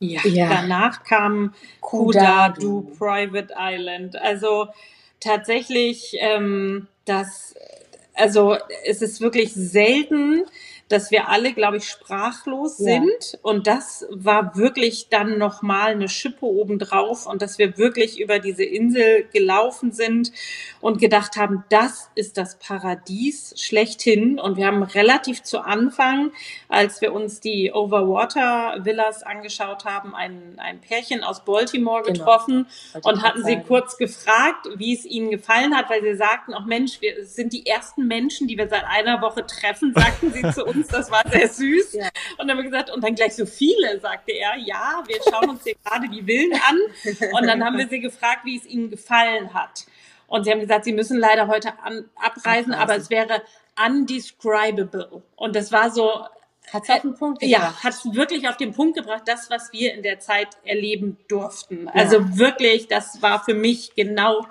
Ja, 0.00 0.20
ja. 0.24 0.48
danach 0.48 1.04
kam 1.04 1.54
Kudadu 1.80 2.90
Private 2.98 3.54
Island. 3.56 4.16
Also 4.20 4.66
tatsächlich, 5.20 6.16
ähm, 6.18 6.88
das, 7.04 7.54
also 8.14 8.56
es 8.84 9.02
ist 9.02 9.20
wirklich 9.20 9.52
selten, 9.52 10.44
dass 10.92 11.10
wir 11.10 11.28
alle, 11.28 11.54
glaube 11.54 11.78
ich, 11.78 11.88
sprachlos 11.88 12.78
ja. 12.78 12.84
sind. 12.84 13.38
Und 13.42 13.66
das 13.66 14.06
war 14.10 14.56
wirklich 14.56 15.08
dann 15.08 15.38
nochmal 15.38 15.92
eine 15.92 16.08
Schippe 16.08 16.44
obendrauf 16.44 17.26
und 17.26 17.40
dass 17.40 17.58
wir 17.58 17.78
wirklich 17.78 18.20
über 18.20 18.38
diese 18.38 18.64
Insel 18.64 19.24
gelaufen 19.32 19.92
sind 19.92 20.32
und 20.80 21.00
gedacht 21.00 21.36
haben, 21.36 21.64
das 21.70 22.10
ist 22.14 22.36
das 22.36 22.58
Paradies 22.58 23.54
schlechthin. 23.56 24.38
Und 24.38 24.58
wir 24.58 24.66
haben 24.66 24.82
relativ 24.82 25.42
zu 25.42 25.60
Anfang, 25.60 26.30
als 26.68 27.00
wir 27.00 27.14
uns 27.14 27.40
die 27.40 27.72
Overwater 27.72 28.84
Villas 28.84 29.22
angeschaut 29.22 29.86
haben, 29.86 30.14
ein, 30.14 30.58
ein 30.58 30.80
Pärchen 30.80 31.24
aus 31.24 31.44
Baltimore 31.44 32.02
genau. 32.02 32.12
getroffen 32.12 32.66
genau. 32.92 33.08
und 33.08 33.22
hatten 33.22 33.42
sie 33.44 33.60
kurz 33.66 33.96
gefragt, 33.96 34.68
wie 34.76 34.94
es 34.94 35.06
ihnen 35.06 35.30
gefallen 35.30 35.74
hat, 35.74 35.88
weil 35.88 36.02
sie 36.02 36.16
sagten, 36.16 36.52
auch 36.52 36.66
Mensch, 36.66 37.00
wir 37.00 37.24
sind 37.24 37.54
die 37.54 37.64
ersten 37.64 38.01
Menschen, 38.06 38.48
die 38.48 38.56
wir 38.56 38.68
seit 38.68 38.84
einer 38.84 39.20
Woche 39.20 39.46
treffen, 39.46 39.92
sagten 39.94 40.32
sie 40.32 40.42
zu 40.52 40.64
uns 40.64 40.88
das 40.88 41.10
war 41.10 41.22
sehr 41.30 41.48
süß. 41.48 41.94
Ja. 41.94 42.08
Und 42.38 42.48
dann 42.48 42.50
haben 42.50 42.58
wir 42.58 42.70
gesagt, 42.70 42.90
und 42.90 43.02
dann 43.02 43.14
gleich 43.14 43.34
so 43.34 43.46
viele, 43.46 44.00
sagte 44.00 44.32
er, 44.32 44.56
ja, 44.56 45.02
wir 45.06 45.18
schauen 45.28 45.50
uns 45.50 45.64
hier 45.64 45.74
gerade 45.84 46.08
die 46.08 46.22
Villen 46.22 46.52
an. 46.52 46.78
Und 47.32 47.46
dann 47.46 47.64
haben 47.64 47.78
wir 47.78 47.88
sie 47.88 48.00
gefragt, 48.00 48.44
wie 48.44 48.56
es 48.56 48.66
ihnen 48.66 48.90
gefallen 48.90 49.54
hat. 49.54 49.86
Und 50.26 50.44
sie 50.44 50.50
haben 50.50 50.60
gesagt, 50.60 50.84
sie 50.84 50.92
müssen 50.92 51.18
leider 51.18 51.46
heute 51.46 51.78
an, 51.82 52.08
abreisen, 52.16 52.72
aber 52.72 52.96
es 52.96 53.10
wäre 53.10 53.42
undescribable. 53.86 55.22
Und 55.36 55.56
das 55.56 55.72
war 55.72 55.90
so, 55.90 56.26
hat 56.72 56.88
auf 56.88 57.00
den 57.02 57.14
Punkt 57.14 57.40
gebracht. 57.40 57.60
Ja, 57.60 57.82
hat 57.82 57.94
wirklich 58.14 58.48
auf 58.48 58.56
den 58.56 58.72
Punkt 58.72 58.96
gebracht, 58.96 59.22
das, 59.26 59.50
was 59.50 59.72
wir 59.72 59.94
in 59.94 60.02
der 60.02 60.20
Zeit 60.20 60.48
erleben 60.64 61.18
durften. 61.28 61.86
Ja. 61.86 61.92
Also 61.92 62.38
wirklich, 62.38 62.88
das 62.88 63.20
war 63.20 63.44
für 63.44 63.54
mich 63.54 63.94
genau 63.94 64.46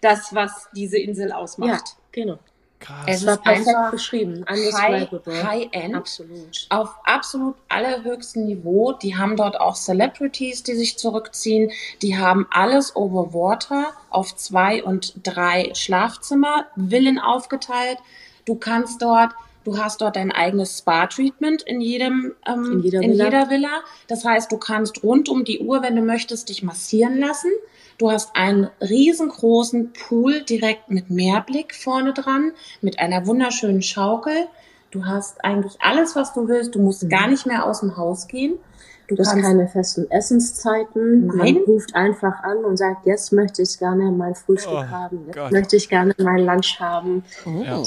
das, 0.00 0.34
was 0.34 0.68
diese 0.74 0.98
Insel 0.98 1.32
ausmacht. 1.32 1.70
Ja, 1.70 1.94
genau. 2.12 2.38
Krass. 2.86 3.04
Es 3.06 3.26
war 3.26 3.38
perfekt 3.38 3.90
beschrieben. 3.90 4.44
High, 4.48 5.10
high. 5.42 5.94
Absolut. 5.94 6.66
Auf 6.68 6.94
absolut 7.02 7.56
allerhöchstem 7.68 8.44
Niveau. 8.44 8.92
Die 8.92 9.16
haben 9.16 9.36
dort 9.36 9.58
auch 9.58 9.74
Celebrities, 9.74 10.62
die 10.62 10.76
sich 10.76 10.96
zurückziehen. 10.96 11.72
Die 12.00 12.16
haben 12.16 12.46
alles 12.50 12.94
over 12.94 13.34
water 13.34 13.86
auf 14.10 14.36
zwei 14.36 14.84
und 14.84 15.14
drei 15.24 15.72
Schlafzimmer, 15.74 16.66
Villen 16.76 17.18
aufgeteilt. 17.18 17.98
Du 18.44 18.54
kannst 18.54 19.02
dort 19.02 19.32
Du 19.66 19.78
hast 19.78 20.00
dort 20.00 20.14
dein 20.14 20.30
eigenes 20.30 20.78
Spa-Treatment 20.78 21.62
in 21.62 21.80
jedem, 21.80 22.36
ähm, 22.46 22.74
in, 22.74 22.80
jeder, 22.82 23.02
in 23.02 23.10
Villa. 23.10 23.24
jeder 23.24 23.50
Villa. 23.50 23.80
Das 24.06 24.24
heißt, 24.24 24.52
du 24.52 24.58
kannst 24.58 25.02
rund 25.02 25.28
um 25.28 25.42
die 25.42 25.58
Uhr, 25.58 25.82
wenn 25.82 25.96
du 25.96 26.02
möchtest, 26.02 26.50
dich 26.50 26.62
massieren 26.62 27.18
lassen. 27.18 27.50
Du 27.98 28.08
hast 28.08 28.36
einen 28.36 28.70
riesengroßen 28.80 29.92
Pool 29.92 30.42
direkt 30.42 30.88
mit 30.88 31.10
Meerblick 31.10 31.74
vorne 31.74 32.12
dran, 32.12 32.52
mit 32.80 33.00
einer 33.00 33.26
wunderschönen 33.26 33.82
Schaukel. 33.82 34.46
Du 34.92 35.04
hast 35.04 35.44
eigentlich 35.44 35.74
alles, 35.80 36.14
was 36.14 36.32
du 36.32 36.46
willst. 36.46 36.76
Du 36.76 36.78
musst 36.78 37.02
mhm. 37.02 37.08
gar 37.08 37.26
nicht 37.26 37.44
mehr 37.44 37.66
aus 37.66 37.80
dem 37.80 37.96
Haus 37.96 38.28
gehen. 38.28 38.60
Du, 39.08 39.16
hast 39.18 39.40
keine 39.40 39.68
festen 39.68 40.10
Essenszeiten. 40.10 41.26
Nein. 41.26 41.36
Man 41.36 41.56
ruft 41.64 41.94
einfach 41.94 42.42
an 42.42 42.64
und 42.64 42.76
sagt, 42.76 43.06
jetzt 43.06 43.32
möchte 43.32 43.62
ich 43.62 43.78
gerne 43.78 44.10
mein 44.10 44.34
Frühstück 44.34 44.72
oh, 44.72 44.84
haben. 44.84 45.26
Jetzt 45.26 45.36
Gott. 45.36 45.52
möchte 45.52 45.76
ich 45.76 45.88
gerne 45.88 46.14
mein 46.18 46.44
Lunch 46.44 46.80
haben. 46.80 47.24
Oh. 47.44 47.62
Ja. 47.62 47.82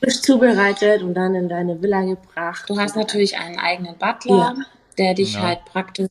Frisch 0.00 0.20
zubereitet 0.22 1.02
und 1.02 1.14
dann 1.14 1.34
in 1.34 1.48
deine 1.48 1.80
Villa 1.80 2.02
gebracht. 2.02 2.64
Du 2.68 2.78
hast 2.78 2.96
natürlich 2.96 3.38
einen 3.38 3.58
eigenen 3.58 3.96
Butler, 3.96 4.54
ja. 4.56 4.64
der 4.98 5.14
dich 5.14 5.34
ja. 5.34 5.42
halt 5.42 5.64
praktisch 5.64 6.08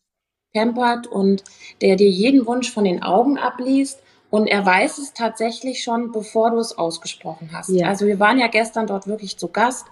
pampert 0.53 1.07
und 1.07 1.43
der 1.81 1.95
dir 1.95 2.09
jeden 2.09 2.45
Wunsch 2.45 2.71
von 2.71 2.85
den 2.85 3.03
Augen 3.03 3.37
abliest. 3.37 3.99
Und 4.29 4.47
er 4.47 4.65
weiß 4.65 4.97
es 4.97 5.13
tatsächlich 5.13 5.83
schon, 5.83 6.11
bevor 6.11 6.51
du 6.51 6.57
es 6.57 6.77
ausgesprochen 6.77 7.49
hast. 7.53 7.69
Ja. 7.69 7.87
Also 7.87 8.05
wir 8.05 8.19
waren 8.19 8.39
ja 8.39 8.47
gestern 8.47 8.87
dort 8.87 9.07
wirklich 9.07 9.37
zu 9.37 9.47
Gast 9.47 9.85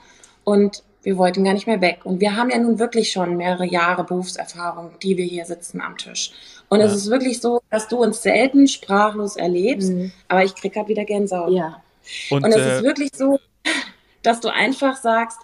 und 0.43 0.83
wir 1.03 1.17
wollten 1.17 1.43
gar 1.43 1.53
nicht 1.53 1.67
mehr 1.67 1.81
weg. 1.81 2.01
Und 2.03 2.21
wir 2.21 2.35
haben 2.35 2.49
ja 2.49 2.59
nun 2.59 2.79
wirklich 2.79 3.11
schon 3.11 3.37
mehrere 3.37 3.65
Jahre 3.65 4.03
Berufserfahrung, 4.03 4.91
die 5.01 5.17
wir 5.17 5.25
hier 5.25 5.45
sitzen 5.45 5.81
am 5.81 5.97
Tisch. 5.97 6.31
Und 6.69 6.79
ja. 6.79 6.85
es 6.85 6.95
ist 6.95 7.09
wirklich 7.09 7.41
so, 7.41 7.61
dass 7.69 7.87
du 7.87 7.97
uns 7.97 8.21
selten 8.21 8.67
sprachlos 8.67 9.35
erlebst, 9.35 9.91
mhm. 9.91 10.11
aber 10.27 10.43
ich 10.43 10.55
krieg 10.55 10.73
grad 10.73 10.87
wieder 10.87 11.05
Gänsehaut. 11.05 11.51
Ja. 11.51 11.81
Und, 12.29 12.43
und 12.43 12.51
es 12.51 12.57
äh, 12.57 12.77
ist 12.77 12.83
wirklich 12.83 13.09
so, 13.13 13.39
dass 14.23 14.39
du 14.39 14.49
einfach 14.49 14.95
sagst, 14.95 15.39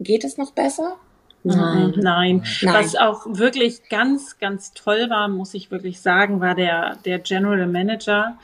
geht 0.00 0.24
es 0.24 0.38
noch 0.38 0.52
besser? 0.52 0.96
Nein. 1.42 1.92
Nein. 1.96 2.44
Nein. 2.62 2.74
Was 2.74 2.96
auch 2.96 3.26
wirklich 3.26 3.88
ganz, 3.90 4.38
ganz 4.38 4.72
toll 4.72 5.10
war, 5.10 5.28
muss 5.28 5.52
ich 5.52 5.70
wirklich 5.70 6.00
sagen, 6.00 6.40
war 6.40 6.54
der, 6.54 6.96
der 7.04 7.18
General 7.18 7.66
Manager 7.66 8.38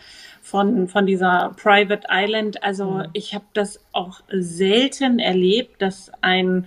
von, 0.51 0.89
von 0.89 1.07
dieser 1.07 1.55
Private 1.57 2.09
Island. 2.11 2.63
Also 2.63 2.91
mhm. 2.91 3.07
ich 3.13 3.35
habe 3.35 3.45
das 3.53 3.79
auch 3.93 4.21
selten 4.33 5.21
erlebt, 5.21 5.81
dass 5.81 6.11
ein 6.21 6.67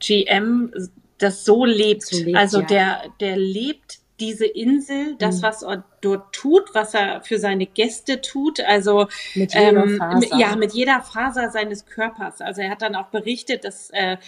GM 0.00 0.72
das 1.18 1.44
so 1.44 1.64
lebt. 1.64 2.02
So 2.02 2.22
lebt 2.22 2.36
also 2.36 2.60
ja. 2.60 2.66
der, 2.66 3.02
der 3.20 3.36
lebt 3.36 4.00
diese 4.20 4.46
Insel, 4.46 5.16
das, 5.18 5.38
mhm. 5.38 5.42
was 5.42 5.62
er 5.62 5.84
dort 6.00 6.32
tut, 6.32 6.74
was 6.74 6.94
er 6.94 7.22
für 7.22 7.38
seine 7.38 7.66
Gäste 7.66 8.20
tut, 8.20 8.60
also 8.60 9.08
mit 9.34 9.54
jeder 9.54 9.82
ähm, 9.82 9.98
Faser. 9.98 10.36
ja, 10.36 10.54
mit 10.56 10.72
jeder 10.72 11.00
Faser 11.00 11.50
seines 11.50 11.86
Körpers. 11.86 12.40
Also 12.40 12.60
er 12.60 12.70
hat 12.70 12.82
dann 12.82 12.94
auch 12.94 13.08
berichtet, 13.08 13.64
dass 13.64 13.90
äh, 13.90 14.18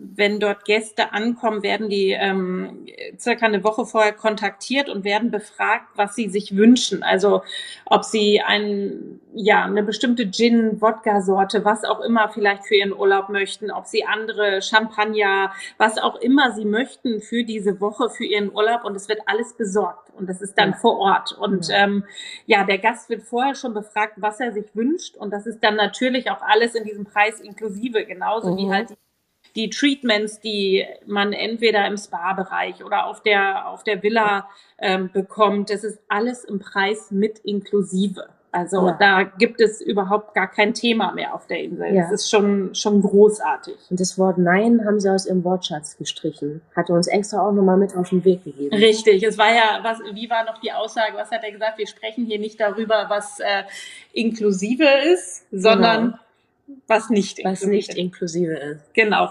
wenn 0.00 0.38
dort 0.38 0.64
Gäste 0.64 1.12
ankommen, 1.12 1.62
werden 1.64 1.88
die 1.88 2.10
ähm, 2.10 2.86
circa 3.18 3.46
eine 3.46 3.64
Woche 3.64 3.84
vorher 3.84 4.12
kontaktiert 4.12 4.88
und 4.88 5.04
werden 5.04 5.32
befragt, 5.32 5.86
was 5.96 6.14
sie 6.14 6.28
sich 6.28 6.56
wünschen. 6.56 7.02
Also 7.02 7.42
ob 7.84 8.04
sie 8.04 8.40
ein, 8.40 9.20
ja, 9.34 9.64
eine 9.64 9.82
bestimmte 9.82 10.30
Gin-Wodka-Sorte, 10.30 11.64
was 11.64 11.84
auch 11.84 12.00
immer 12.00 12.28
vielleicht 12.28 12.66
für 12.66 12.76
ihren 12.76 12.92
Urlaub 12.92 13.28
möchten, 13.28 13.72
ob 13.72 13.86
sie 13.86 14.04
andere 14.04 14.62
Champagner, 14.62 15.52
was 15.78 15.98
auch 15.98 16.16
immer 16.16 16.52
sie 16.52 16.64
möchten 16.64 17.20
für 17.20 17.42
diese 17.42 17.80
Woche, 17.80 18.08
für 18.08 18.24
ihren 18.24 18.52
Urlaub. 18.52 18.84
Und 18.84 18.94
es 18.94 19.08
wird 19.08 19.20
alles 19.26 19.54
besorgt. 19.54 20.10
Und 20.14 20.28
das 20.28 20.40
ist 20.40 20.56
dann 20.56 20.70
ja. 20.70 20.76
vor 20.76 20.98
Ort. 20.98 21.32
Und 21.32 21.68
ja. 21.68 21.84
Ähm, 21.84 22.04
ja, 22.46 22.64
der 22.64 22.78
Gast 22.78 23.08
wird 23.10 23.22
vorher 23.22 23.56
schon 23.56 23.74
befragt, 23.74 24.14
was 24.16 24.38
er 24.38 24.52
sich 24.52 24.66
wünscht. 24.74 25.16
Und 25.16 25.32
das 25.32 25.46
ist 25.46 25.58
dann 25.64 25.74
natürlich 25.74 26.30
auch 26.30 26.42
alles 26.42 26.76
in 26.76 26.84
diesem 26.84 27.04
Preis 27.04 27.40
inklusive, 27.40 28.04
genauso 28.04 28.52
mhm. 28.52 28.56
wie 28.58 28.70
halt 28.70 28.90
die 28.90 29.07
die 29.58 29.70
Treatments, 29.70 30.40
die 30.40 30.86
man 31.04 31.32
entweder 31.32 31.84
im 31.88 31.96
Spa-Bereich 31.96 32.84
oder 32.84 33.06
auf 33.06 33.22
der, 33.24 33.68
auf 33.68 33.82
der 33.82 34.04
Villa 34.04 34.48
ähm, 34.78 35.10
bekommt, 35.12 35.70
das 35.70 35.82
ist 35.82 35.98
alles 36.08 36.44
im 36.44 36.60
Preis 36.60 37.10
mit 37.10 37.40
inklusive. 37.40 38.28
Also 38.52 38.86
ja. 38.86 38.96
da 38.98 39.22
gibt 39.24 39.60
es 39.60 39.80
überhaupt 39.80 40.32
gar 40.34 40.48
kein 40.48 40.74
Thema 40.74 41.12
mehr 41.12 41.34
auf 41.34 41.48
der 41.48 41.60
Insel. 41.60 41.92
Ja. 41.92 42.02
Das 42.04 42.12
ist 42.12 42.30
schon, 42.30 42.72
schon 42.74 43.02
großartig. 43.02 43.76
Und 43.90 43.98
das 44.00 44.16
Wort 44.16 44.38
Nein 44.38 44.86
haben 44.86 45.00
sie 45.00 45.12
aus 45.12 45.26
ihrem 45.26 45.42
Wortschatz 45.42 45.98
gestrichen. 45.98 46.62
Hat 46.74 46.88
er 46.88 46.94
uns 46.94 47.08
extra 47.08 47.46
auch 47.46 47.52
nochmal 47.52 47.76
mit 47.76 47.96
auf 47.96 48.08
den 48.10 48.24
Weg 48.24 48.44
gegeben. 48.44 48.74
Richtig. 48.74 49.24
Es 49.24 49.36
war 49.36 49.52
ja, 49.52 49.80
was, 49.82 49.98
wie 50.14 50.30
war 50.30 50.44
noch 50.44 50.58
die 50.60 50.72
Aussage? 50.72 51.14
Was 51.16 51.32
hat 51.32 51.42
er 51.42 51.50
gesagt? 51.50 51.78
Wir 51.78 51.88
sprechen 51.88 52.24
hier 52.24 52.38
nicht 52.38 52.60
darüber, 52.60 53.06
was 53.08 53.40
äh, 53.40 53.64
inklusive 54.12 54.86
ist, 55.12 55.44
sondern 55.50 56.04
genau 56.04 56.18
was 56.86 57.10
nicht 57.10 57.38
was 57.44 57.62
inklusive 57.62 57.70
nicht 57.70 57.94
inklusive 57.94 58.54
ist. 58.54 58.94
Genau, 58.94 59.30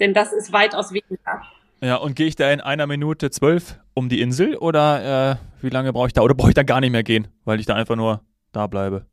denn 0.00 0.14
das 0.14 0.32
ist 0.32 0.52
weitaus 0.52 0.92
weniger. 0.92 1.42
Ja, 1.80 1.96
und 1.96 2.16
gehe 2.16 2.26
ich 2.26 2.36
da 2.36 2.50
in 2.50 2.60
einer 2.60 2.86
Minute 2.86 3.30
zwölf 3.30 3.78
um 3.92 4.08
die 4.08 4.20
Insel 4.20 4.56
oder 4.56 5.32
äh, 5.32 5.36
wie 5.62 5.70
lange 5.70 5.92
brauche 5.92 6.06
ich 6.06 6.12
da? 6.12 6.22
Oder 6.22 6.34
brauche 6.34 6.48
ich 6.48 6.54
da 6.54 6.62
gar 6.62 6.80
nicht 6.80 6.92
mehr 6.92 7.02
gehen, 7.02 7.28
weil 7.44 7.60
ich 7.60 7.66
da 7.66 7.74
einfach 7.74 7.96
nur 7.96 8.20
da 8.52 8.66
bleibe 8.66 9.06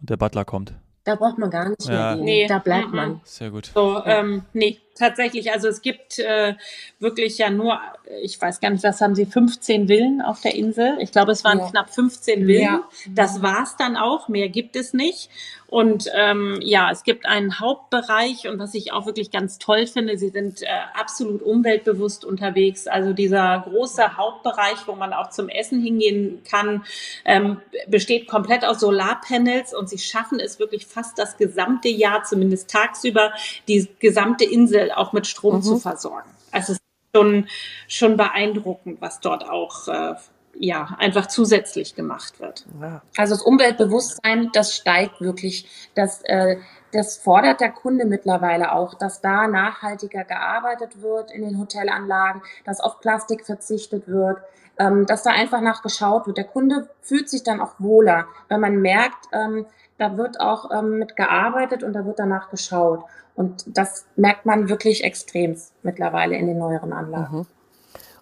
und 0.00 0.10
der 0.10 0.16
Butler 0.16 0.44
kommt? 0.44 0.74
Da 1.04 1.16
braucht 1.16 1.38
man 1.38 1.50
gar 1.50 1.68
nicht 1.68 1.84
ja. 1.84 1.92
mehr 1.92 2.16
gehen. 2.16 2.24
Nee. 2.24 2.46
Da 2.46 2.58
bleibt 2.58 2.90
mhm. 2.90 2.96
man. 2.96 3.20
Sehr 3.24 3.50
gut. 3.50 3.66
So, 3.74 4.02
ähm, 4.04 4.44
nee, 4.52 4.78
tatsächlich. 4.94 5.52
Also 5.52 5.68
es 5.68 5.82
gibt 5.82 6.18
äh, 6.18 6.54
wirklich 6.98 7.38
ja 7.38 7.50
nur, 7.50 7.80
ich 8.22 8.40
weiß 8.40 8.60
gar 8.60 8.70
nicht, 8.70 8.84
was 8.84 9.00
haben 9.00 9.14
sie, 9.14 9.26
15 9.26 9.88
Villen 9.88 10.22
auf 10.22 10.40
der 10.40 10.54
Insel. 10.54 10.96
Ich 11.00 11.12
glaube, 11.12 11.32
es 11.32 11.44
waren 11.44 11.58
ja. 11.58 11.70
knapp 11.70 11.92
15 11.92 12.46
Villen. 12.46 12.62
Ja. 12.62 12.88
Das 13.08 13.42
war's 13.42 13.76
dann 13.76 13.96
auch. 13.96 14.28
Mehr 14.28 14.48
gibt 14.48 14.76
es 14.76 14.94
nicht. 14.94 15.30
Und 15.74 16.08
ähm, 16.14 16.60
ja, 16.62 16.90
es 16.92 17.02
gibt 17.02 17.26
einen 17.26 17.58
Hauptbereich 17.58 18.46
und 18.46 18.60
was 18.60 18.74
ich 18.74 18.92
auch 18.92 19.06
wirklich 19.06 19.32
ganz 19.32 19.58
toll 19.58 19.88
finde, 19.88 20.16
sie 20.16 20.28
sind 20.28 20.62
äh, 20.62 20.66
absolut 20.96 21.42
umweltbewusst 21.42 22.24
unterwegs. 22.24 22.86
Also 22.86 23.12
dieser 23.12 23.64
große 23.68 24.16
Hauptbereich, 24.16 24.86
wo 24.86 24.94
man 24.94 25.12
auch 25.12 25.30
zum 25.30 25.48
Essen 25.48 25.82
hingehen 25.82 26.42
kann, 26.48 26.84
ähm, 27.24 27.60
besteht 27.88 28.28
komplett 28.28 28.64
aus 28.64 28.78
Solarpanels 28.78 29.74
und 29.74 29.88
sie 29.88 29.98
schaffen 29.98 30.38
es 30.38 30.60
wirklich 30.60 30.86
fast 30.86 31.18
das 31.18 31.38
gesamte 31.38 31.88
Jahr, 31.88 32.22
zumindest 32.22 32.70
tagsüber, 32.70 33.32
die 33.66 33.88
gesamte 33.98 34.44
Insel 34.44 34.83
auch 34.92 35.12
mit 35.12 35.26
Strom 35.26 35.56
mhm. 35.56 35.62
zu 35.62 35.78
versorgen. 35.78 36.30
Also 36.50 36.72
es 36.72 36.78
ist 36.78 36.84
schon, 37.14 37.48
schon 37.88 38.16
beeindruckend, 38.16 39.00
was 39.00 39.20
dort 39.20 39.48
auch 39.48 39.88
äh, 39.88 40.14
ja, 40.56 40.96
einfach 40.98 41.26
zusätzlich 41.26 41.94
gemacht 41.94 42.40
wird. 42.40 42.64
Ja. 42.80 43.02
Also 43.16 43.34
das 43.34 43.42
Umweltbewusstsein, 43.42 44.50
das 44.52 44.74
steigt 44.74 45.20
wirklich. 45.20 45.68
Das, 45.94 46.22
äh, 46.24 46.58
das 46.92 47.16
fordert 47.16 47.60
der 47.60 47.70
Kunde 47.70 48.04
mittlerweile 48.04 48.72
auch, 48.72 48.94
dass 48.94 49.20
da 49.20 49.48
nachhaltiger 49.48 50.24
gearbeitet 50.24 51.02
wird 51.02 51.32
in 51.32 51.42
den 51.42 51.58
Hotelanlagen, 51.58 52.42
dass 52.64 52.80
auf 52.80 53.00
Plastik 53.00 53.44
verzichtet 53.44 54.06
wird, 54.06 54.38
ähm, 54.78 55.06
dass 55.06 55.22
da 55.22 55.30
einfach 55.30 55.60
nachgeschaut 55.60 56.26
wird. 56.26 56.36
Der 56.36 56.44
Kunde 56.44 56.88
fühlt 57.00 57.28
sich 57.28 57.42
dann 57.42 57.60
auch 57.60 57.74
wohler, 57.78 58.26
weil 58.48 58.58
man 58.58 58.80
merkt, 58.80 59.26
ähm, 59.32 59.66
da 59.98 60.16
wird 60.16 60.40
auch 60.40 60.70
ähm, 60.70 60.98
mit 60.98 61.16
gearbeitet 61.16 61.82
und 61.82 61.92
da 61.92 62.04
wird 62.04 62.18
danach 62.18 62.50
geschaut. 62.50 63.04
Und 63.34 63.64
das 63.66 64.06
merkt 64.16 64.46
man 64.46 64.68
wirklich 64.68 65.04
extrem 65.04 65.56
mittlerweile 65.82 66.36
in 66.36 66.46
den 66.46 66.58
neueren 66.58 66.92
Anlagen. 66.92 67.38
Mhm. 67.38 67.46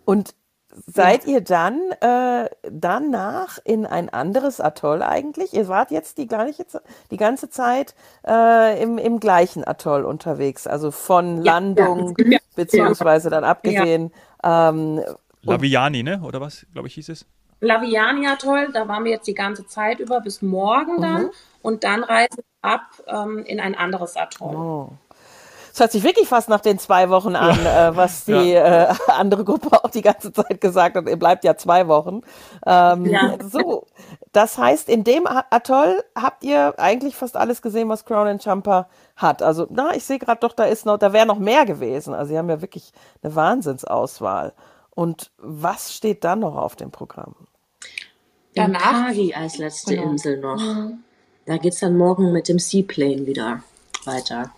Und 0.04 0.34
seid 0.86 1.26
ihr 1.26 1.42
dann 1.42 1.80
äh, 2.00 2.48
danach 2.70 3.58
in 3.64 3.84
ein 3.86 4.08
anderes 4.08 4.60
Atoll 4.60 5.02
eigentlich? 5.02 5.52
Ihr 5.52 5.68
wart 5.68 5.90
jetzt 5.90 6.18
die, 6.18 6.26
gleiche, 6.26 6.64
die 7.10 7.16
ganze 7.16 7.50
Zeit 7.50 7.94
äh, 8.26 8.82
im, 8.82 8.98
im 8.98 9.20
gleichen 9.20 9.66
Atoll 9.66 10.04
unterwegs, 10.04 10.66
also 10.66 10.90
von 10.90 11.42
Landung 11.42 12.14
ja, 12.18 12.32
ja, 12.32 12.38
beziehungsweise 12.56 13.28
dann 13.28 13.44
abgesehen. 13.44 14.12
Ähm, 14.42 15.02
Laviani, 15.42 16.02
ne? 16.02 16.20
Oder 16.22 16.40
was, 16.40 16.66
glaube 16.72 16.88
ich, 16.88 16.94
hieß 16.94 17.10
es? 17.10 17.26
Laviani 17.60 18.26
Atoll, 18.26 18.72
da 18.72 18.88
waren 18.88 19.04
wir 19.04 19.12
jetzt 19.12 19.26
die 19.26 19.34
ganze 19.34 19.66
Zeit 19.66 20.00
über 20.00 20.20
bis 20.20 20.42
morgen 20.42 21.00
dann 21.00 21.22
mhm. 21.24 21.30
Und 21.62 21.84
dann 21.84 22.04
reisen 22.04 22.38
wir 22.38 22.70
ab 22.70 22.82
ähm, 23.06 23.44
in 23.44 23.60
ein 23.60 23.74
anderes 23.74 24.16
Atoll. 24.16 24.54
Oh. 24.56 24.90
Es 25.72 25.80
hört 25.80 25.90
sich 25.90 26.02
wirklich 26.02 26.28
fast 26.28 26.50
nach 26.50 26.60
den 26.60 26.78
zwei 26.78 27.08
Wochen 27.08 27.34
an, 27.34 27.58
ja. 27.64 27.88
äh, 27.88 27.96
was 27.96 28.26
die 28.26 28.32
ja. 28.32 28.90
äh, 28.90 28.94
andere 29.08 29.42
Gruppe 29.42 29.82
auch 29.82 29.88
die 29.88 30.02
ganze 30.02 30.30
Zeit 30.30 30.60
gesagt 30.60 30.96
hat. 30.96 31.08
Ihr 31.08 31.18
bleibt 31.18 31.44
ja 31.44 31.56
zwei 31.56 31.88
Wochen. 31.88 32.20
Ähm, 32.66 33.06
ja. 33.06 33.38
So, 33.50 33.86
das 34.32 34.58
heißt, 34.58 34.90
in 34.90 35.02
dem 35.02 35.26
Atoll 35.26 36.04
habt 36.14 36.44
ihr 36.44 36.74
eigentlich 36.78 37.16
fast 37.16 37.38
alles 37.38 37.62
gesehen, 37.62 37.88
was 37.88 38.04
Crown 38.04 38.26
and 38.26 38.44
Jumper 38.44 38.86
hat. 39.16 39.42
Also, 39.42 39.66
na, 39.70 39.94
ich 39.94 40.04
sehe 40.04 40.18
gerade 40.18 40.40
doch, 40.40 40.52
da 40.52 40.64
ist 40.64 40.84
noch, 40.84 40.98
da 40.98 41.14
wäre 41.14 41.26
noch 41.26 41.38
mehr 41.38 41.64
gewesen. 41.64 42.12
Also, 42.12 42.32
sie 42.32 42.38
haben 42.38 42.50
ja 42.50 42.60
wirklich 42.60 42.92
eine 43.22 43.34
Wahnsinnsauswahl. 43.34 44.52
Und 44.90 45.30
was 45.38 45.94
steht 45.94 46.22
dann 46.24 46.40
noch 46.40 46.56
auf 46.56 46.76
dem 46.76 46.90
Programm? 46.90 47.34
Danach 48.54 49.06
als 49.34 49.56
letzte 49.56 49.96
genau. 49.96 50.10
Insel 50.10 50.38
noch. 50.38 50.60
Mhm. 50.60 51.02
Da 51.46 51.56
geht's 51.56 51.80
dann 51.80 51.96
morgen 51.96 52.32
mit 52.32 52.48
dem 52.48 52.58
Seaplane 52.58 53.26
wieder 53.26 53.62
weiter. 54.04 54.52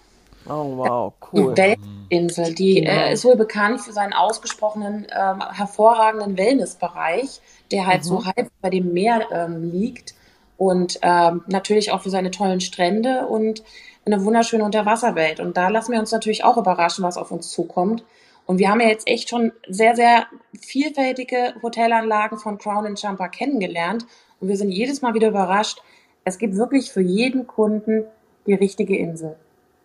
Oh 0.46 0.76
wow, 0.76 1.12
cool. 1.32 1.54
Die 1.54 1.62
Weltinsel, 1.62 2.54
die 2.54 2.74
genau. 2.74 2.90
äh, 2.90 3.12
ist 3.14 3.24
wohl 3.24 3.36
bekannt 3.36 3.80
für 3.80 3.92
seinen 3.92 4.12
ausgesprochenen 4.12 5.06
ähm, 5.10 5.42
hervorragenden 5.50 6.36
Wellnessbereich, 6.36 7.40
der 7.70 7.86
halt 7.86 8.00
mhm. 8.00 8.04
so 8.04 8.24
halb 8.26 8.50
bei 8.60 8.68
dem 8.68 8.92
Meer 8.92 9.26
ähm, 9.32 9.72
liegt 9.72 10.14
und 10.58 10.98
ähm, 11.02 11.42
natürlich 11.46 11.92
auch 11.92 12.02
für 12.02 12.10
seine 12.10 12.30
tollen 12.30 12.60
Strände 12.60 13.26
und 13.26 13.62
eine 14.04 14.22
wunderschöne 14.22 14.64
Unterwasserwelt. 14.64 15.40
Und 15.40 15.56
da 15.56 15.68
lassen 15.68 15.92
wir 15.92 15.98
uns 15.98 16.12
natürlich 16.12 16.44
auch 16.44 16.58
überraschen, 16.58 17.04
was 17.04 17.16
auf 17.16 17.30
uns 17.30 17.50
zukommt. 17.50 18.04
Und 18.46 18.58
wir 18.58 18.68
haben 18.68 18.80
ja 18.80 18.88
jetzt 18.88 19.08
echt 19.08 19.30
schon 19.30 19.52
sehr, 19.66 19.96
sehr 19.96 20.26
vielfältige 20.60 21.54
Hotelanlagen 21.62 22.38
von 22.38 22.58
Crown 22.58 22.86
and 22.86 23.00
Champa 23.00 23.28
kennengelernt. 23.28 24.04
Und 24.40 24.48
wir 24.48 24.58
sind 24.58 24.70
jedes 24.70 25.00
Mal 25.00 25.14
wieder 25.14 25.28
überrascht. 25.28 25.80
Es 26.24 26.38
gibt 26.38 26.56
wirklich 26.56 26.90
für 26.90 27.02
jeden 27.02 27.46
Kunden 27.46 28.04
die 28.46 28.54
richtige 28.54 28.96
Insel. 28.96 29.36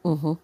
Mhm. 0.04 0.38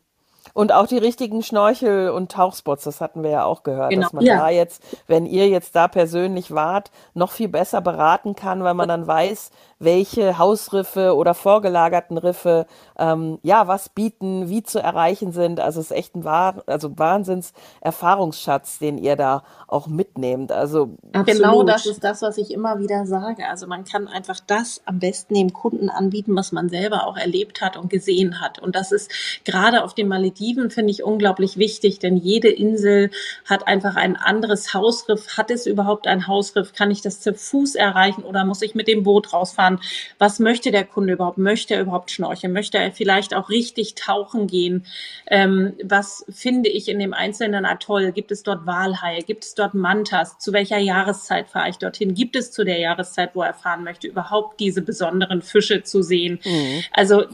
Und 0.53 0.71
auch 0.71 0.88
die 0.88 0.97
richtigen 0.97 1.43
Schnorchel- 1.43 2.10
und 2.10 2.31
Tauchspots, 2.31 2.84
das 2.84 3.01
hatten 3.01 3.23
wir 3.23 3.29
ja 3.29 3.43
auch 3.43 3.63
gehört, 3.63 3.89
genau. 3.89 4.03
dass 4.03 4.13
man 4.13 4.23
ja. 4.23 4.38
da 4.38 4.49
jetzt, 4.49 4.81
wenn 5.08 5.25
ihr 5.25 5.47
jetzt 5.47 5.75
da 5.75 5.88
persönlich 5.88 6.53
wart, 6.53 6.91
noch 7.13 7.31
viel 7.31 7.49
besser 7.49 7.81
beraten 7.81 8.36
kann, 8.36 8.63
weil 8.63 8.73
man 8.73 8.88
dann 8.88 9.08
weiß, 9.08 9.51
welche 9.79 10.38
Hausriffe 10.38 11.15
oder 11.15 11.34
vorgelagerten 11.34 12.17
Riffe 12.17 12.65
ähm, 12.97 13.39
ja 13.43 13.67
was 13.67 13.89
bieten, 13.89 14.49
wie 14.49 14.63
zu 14.63 14.79
erreichen 14.79 15.34
sind. 15.34 15.60
Also 15.60 15.81
es 15.81 15.91
ist 15.91 15.97
echt 15.97 16.15
ein 16.15 16.23
Wahr, 16.23 16.63
also 16.67 16.97
Wahnsinns 16.97 17.51
Erfahrungsschatz, 17.81 18.79
den 18.79 18.97
ihr 18.97 19.17
da 19.17 19.43
auch 19.67 19.88
mitnehmt. 19.88 20.53
Also 20.53 20.95
Absolut. 21.12 21.27
genau 21.27 21.63
das 21.63 21.86
ist 21.86 22.03
das, 22.03 22.21
was 22.21 22.38
ich 22.38 22.51
immer 22.51 22.79
wieder 22.79 23.05
sage. 23.05 23.47
Also 23.49 23.67
man 23.67 23.84
kann 23.84 24.08
einfach 24.08 24.39
das 24.47 24.81
am 24.86 24.99
besten 24.99 25.34
dem 25.34 25.51
Kunden 25.51 25.89
anbieten, 25.89 26.36
was 26.36 26.53
man 26.53 26.69
selber 26.69 27.05
auch 27.08 27.17
erlebt 27.17 27.62
hat 27.62 27.75
und 27.75 27.89
gesehen 27.89 28.39
hat. 28.39 28.60
Und 28.60 28.75
das 28.75 28.93
ist 28.93 29.12
gerade 29.43 29.84
auf 29.84 29.93
den 29.93 30.08
Malediven 30.08 30.34
finde 30.37 30.91
ich 30.91 31.03
unglaublich 31.03 31.57
wichtig, 31.57 31.99
denn 31.99 32.17
jede 32.17 32.49
Insel 32.49 33.11
hat 33.45 33.67
einfach 33.67 33.95
ein 33.95 34.15
anderes 34.15 34.73
Hausriff. 34.73 35.37
Hat 35.37 35.51
es 35.51 35.65
überhaupt 35.65 36.07
ein 36.07 36.27
Hausriff? 36.27 36.73
Kann 36.73 36.91
ich 36.91 37.01
das 37.01 37.21
zu 37.21 37.33
Fuß 37.33 37.75
erreichen 37.75 38.23
oder 38.23 38.45
muss 38.45 38.61
ich 38.61 38.75
mit 38.75 38.87
dem 38.87 39.03
Boot 39.03 39.33
rausfahren? 39.33 39.79
was 40.17 40.39
möchte 40.39 40.71
der 40.71 40.85
Kunde 40.85 41.13
überhaupt? 41.13 41.37
Möchte 41.37 41.75
er 41.75 41.81
überhaupt 41.81 42.11
schnorcheln? 42.11 42.53
Möchte 42.53 42.77
er 42.77 42.91
vielleicht 42.91 43.33
auch 43.33 43.49
richtig 43.49 43.95
tauchen 43.95 44.47
gehen? 44.47 44.85
Ähm, 45.27 45.73
was 45.83 46.25
finde 46.29 46.69
ich 46.69 46.87
in 46.87 46.99
dem 46.99 47.13
einzelnen 47.13 47.65
Atoll? 47.65 48.11
Gibt 48.11 48.31
es 48.31 48.43
dort 48.43 48.65
Walhaie? 48.65 49.21
Gibt 49.21 49.43
es 49.43 49.55
dort 49.55 49.73
Mantas? 49.73 50.39
Zu 50.39 50.53
welcher 50.53 50.77
Jahreszeit 50.77 51.49
fahre 51.49 51.69
ich 51.69 51.77
dorthin? 51.77 52.13
Gibt 52.13 52.35
es 52.35 52.51
zu 52.51 52.63
der 52.63 52.79
Jahreszeit, 52.79 53.31
wo 53.33 53.41
er 53.41 53.53
fahren 53.53 53.83
möchte, 53.83 54.07
überhaupt 54.07 54.59
diese 54.59 54.81
besonderen 54.81 55.41
Fische 55.41 55.83
zu 55.83 56.01
sehen? 56.01 56.39
Mhm. 56.43 56.83
Also 56.91 57.25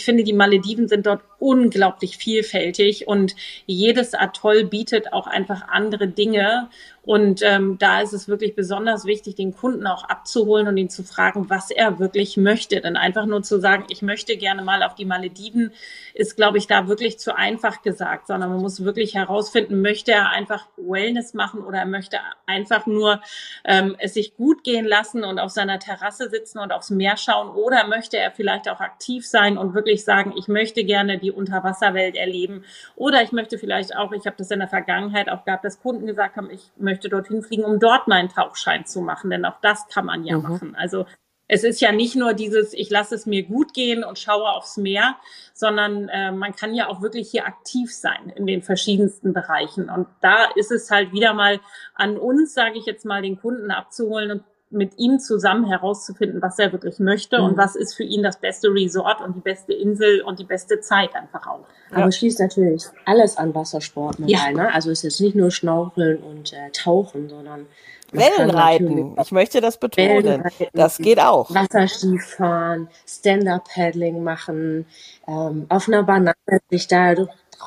ich 0.00 0.04
finde, 0.06 0.24
die 0.24 0.32
Malediven 0.32 0.88
sind 0.88 1.04
dort 1.04 1.20
unglaublich 1.38 2.16
vielfältig 2.16 3.06
und 3.06 3.36
jedes 3.66 4.14
Atoll 4.14 4.64
bietet 4.64 5.12
auch 5.12 5.26
einfach 5.26 5.68
andere 5.68 6.08
Dinge. 6.08 6.70
Und 7.02 7.40
ähm, 7.42 7.78
da 7.78 8.02
ist 8.02 8.12
es 8.12 8.28
wirklich 8.28 8.54
besonders 8.54 9.06
wichtig, 9.06 9.34
den 9.34 9.54
Kunden 9.54 9.86
auch 9.86 10.04
abzuholen 10.04 10.68
und 10.68 10.76
ihn 10.76 10.90
zu 10.90 11.02
fragen, 11.02 11.48
was 11.48 11.70
er 11.70 11.98
wirklich 11.98 12.36
möchte. 12.36 12.80
Denn 12.80 12.96
einfach 12.96 13.24
nur 13.24 13.42
zu 13.42 13.58
sagen, 13.58 13.86
ich 13.88 14.02
möchte 14.02 14.36
gerne 14.36 14.62
mal 14.62 14.82
auf 14.82 14.94
die 14.94 15.06
Malediven, 15.06 15.72
ist, 16.14 16.36
glaube 16.36 16.58
ich, 16.58 16.66
da 16.66 16.88
wirklich 16.88 17.18
zu 17.18 17.34
einfach 17.34 17.82
gesagt, 17.82 18.26
sondern 18.26 18.50
man 18.50 18.60
muss 18.60 18.84
wirklich 18.84 19.14
herausfinden, 19.14 19.80
möchte 19.80 20.12
er 20.12 20.28
einfach 20.30 20.66
Wellness 20.76 21.32
machen 21.32 21.60
oder 21.60 21.78
er 21.78 21.86
möchte 21.86 22.18
einfach 22.46 22.86
nur 22.86 23.20
ähm, 23.64 23.96
es 23.98 24.14
sich 24.14 24.36
gut 24.36 24.62
gehen 24.62 24.84
lassen 24.84 25.24
und 25.24 25.38
auf 25.38 25.50
seiner 25.50 25.78
Terrasse 25.78 26.28
sitzen 26.28 26.58
und 26.58 26.72
aufs 26.72 26.90
Meer 26.90 27.16
schauen 27.16 27.48
oder 27.48 27.86
möchte 27.86 28.18
er 28.18 28.30
vielleicht 28.30 28.68
auch 28.68 28.80
aktiv 28.80 29.26
sein 29.26 29.56
und 29.56 29.74
wirklich 29.74 30.04
sagen, 30.04 30.34
ich 30.36 30.48
möchte 30.48 30.84
gerne 30.84 31.18
die 31.18 31.30
Unterwasserwelt 31.30 32.16
erleben 32.16 32.64
oder 32.96 33.22
ich 33.22 33.32
möchte 33.32 33.56
vielleicht 33.56 33.96
auch, 33.96 34.12
ich 34.12 34.26
habe 34.26 34.36
das 34.36 34.50
in 34.50 34.58
der 34.58 34.68
Vergangenheit 34.68 35.30
auch 35.30 35.44
gehabt, 35.44 35.64
dass 35.64 35.80
Kunden 35.80 36.06
gesagt 36.06 36.36
haben, 36.36 36.50
ich 36.50 36.70
möchte 36.76 36.89
dorthin 36.98 37.42
fliegen, 37.42 37.64
um 37.64 37.78
dort 37.78 38.08
meinen 38.08 38.28
Tauchschein 38.28 38.86
zu 38.86 39.00
machen, 39.00 39.30
denn 39.30 39.44
auch 39.44 39.60
das 39.62 39.86
kann 39.88 40.06
man 40.06 40.24
ja 40.24 40.36
mhm. 40.36 40.42
machen. 40.42 40.74
Also 40.76 41.06
es 41.52 41.64
ist 41.64 41.80
ja 41.80 41.90
nicht 41.90 42.14
nur 42.14 42.32
dieses, 42.32 42.74
ich 42.74 42.90
lasse 42.90 43.14
es 43.16 43.26
mir 43.26 43.42
gut 43.42 43.74
gehen 43.74 44.04
und 44.04 44.20
schaue 44.20 44.48
aufs 44.48 44.76
Meer, 44.76 45.16
sondern 45.52 46.08
äh, 46.08 46.30
man 46.30 46.54
kann 46.54 46.74
ja 46.74 46.86
auch 46.86 47.02
wirklich 47.02 47.30
hier 47.30 47.44
aktiv 47.44 47.92
sein 47.92 48.32
in 48.36 48.46
den 48.46 48.62
verschiedensten 48.62 49.32
Bereichen. 49.32 49.90
Und 49.90 50.06
da 50.20 50.44
ist 50.54 50.70
es 50.70 50.92
halt 50.92 51.12
wieder 51.12 51.34
mal 51.34 51.58
an 51.94 52.18
uns, 52.18 52.54
sage 52.54 52.78
ich 52.78 52.86
jetzt 52.86 53.04
mal, 53.04 53.20
den 53.20 53.40
Kunden 53.40 53.72
abzuholen 53.72 54.30
und 54.30 54.44
mit 54.70 54.98
ihm 54.98 55.18
zusammen 55.18 55.66
herauszufinden, 55.66 56.40
was 56.40 56.58
er 56.58 56.72
wirklich 56.72 57.00
möchte 57.00 57.38
mhm. 57.38 57.44
und 57.44 57.56
was 57.56 57.74
ist 57.74 57.94
für 57.94 58.04
ihn 58.04 58.22
das 58.22 58.38
beste 58.38 58.68
Resort 58.68 59.20
und 59.20 59.34
die 59.36 59.40
beste 59.40 59.72
Insel 59.72 60.22
und 60.22 60.38
die 60.38 60.44
beste 60.44 60.80
Zeit 60.80 61.14
einfach 61.14 61.46
auch. 61.46 61.64
Aber 61.90 62.04
ja. 62.04 62.12
schließt 62.12 62.38
natürlich 62.38 62.84
alles 63.04 63.36
an 63.36 63.54
Wassersport 63.54 64.20
mit 64.20 64.30
ja. 64.30 64.44
ein. 64.44 64.54
Ne? 64.54 64.72
Also 64.72 64.90
es 64.90 64.98
ist 64.98 65.02
jetzt 65.02 65.20
nicht 65.20 65.34
nur 65.34 65.50
Schnorcheln 65.50 66.18
und 66.18 66.52
äh, 66.52 66.70
Tauchen, 66.72 67.28
sondern 67.28 67.66
Wellenreiten. 68.12 69.16
Ich 69.20 69.32
möchte 69.32 69.60
das 69.60 69.78
betonen. 69.78 70.44
Das 70.72 70.98
geht 70.98 71.20
auch. 71.20 71.52
Wasserskifahren, 71.52 72.88
Stand-up-Paddling 73.06 74.22
machen, 74.22 74.86
ähm, 75.26 75.66
auf 75.68 75.88
einer 75.88 76.02
Banane 76.02 76.34
sich 76.70 76.86
da 76.86 77.14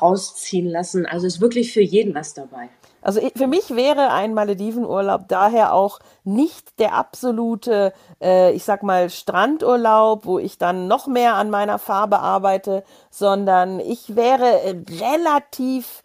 rausziehen 0.00 0.68
lassen. 0.68 1.06
Also 1.06 1.26
ist 1.26 1.40
wirklich 1.40 1.72
für 1.72 1.82
jeden 1.82 2.14
was 2.14 2.34
dabei. 2.34 2.68
Also 3.04 3.20
für 3.36 3.46
mich 3.46 3.76
wäre 3.76 4.10
ein 4.10 4.32
Maledivenurlaub 4.32 5.28
daher 5.28 5.74
auch 5.74 5.98
nicht 6.24 6.78
der 6.78 6.94
absolute, 6.94 7.92
äh, 8.20 8.52
ich 8.52 8.64
sag 8.64 8.82
mal, 8.82 9.10
Strandurlaub, 9.10 10.24
wo 10.24 10.38
ich 10.38 10.56
dann 10.56 10.88
noch 10.88 11.06
mehr 11.06 11.34
an 11.34 11.50
meiner 11.50 11.78
Farbe 11.78 12.18
arbeite, 12.18 12.82
sondern 13.10 13.78
ich 13.78 14.16
wäre 14.16 14.82
relativ 15.00 16.02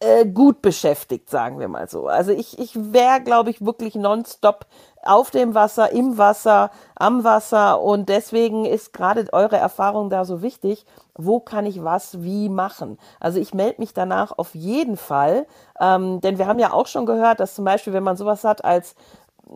äh, 0.00 0.24
gut 0.26 0.62
beschäftigt, 0.62 1.28
sagen 1.28 1.58
wir 1.58 1.68
mal 1.68 1.88
so. 1.88 2.06
Also 2.06 2.32
ich, 2.32 2.58
ich 2.58 2.72
wäre, 2.92 3.20
glaube 3.20 3.50
ich, 3.50 3.64
wirklich 3.64 3.94
nonstop 3.94 4.66
auf 5.02 5.30
dem 5.30 5.54
Wasser, 5.54 5.90
im 5.92 6.18
Wasser, 6.18 6.70
am 6.94 7.24
Wasser 7.24 7.80
und 7.80 8.08
deswegen 8.08 8.64
ist 8.64 8.92
gerade 8.92 9.26
eure 9.32 9.56
Erfahrung 9.56 10.08
da 10.10 10.24
so 10.24 10.40
wichtig. 10.40 10.84
Wo 11.18 11.40
kann 11.40 11.66
ich 11.66 11.84
was 11.84 12.22
wie 12.22 12.48
machen? 12.48 12.98
Also 13.20 13.38
ich 13.38 13.52
melde 13.52 13.80
mich 13.80 13.92
danach 13.92 14.32
auf 14.38 14.54
jeden 14.54 14.96
Fall, 14.96 15.46
ähm, 15.80 16.20
denn 16.22 16.38
wir 16.38 16.46
haben 16.46 16.58
ja 16.58 16.72
auch 16.72 16.86
schon 16.86 17.04
gehört, 17.04 17.40
dass 17.40 17.54
zum 17.54 17.64
Beispiel, 17.64 17.92
wenn 17.92 18.04
man 18.04 18.16
sowas 18.16 18.44
hat 18.44 18.64
als 18.64 18.94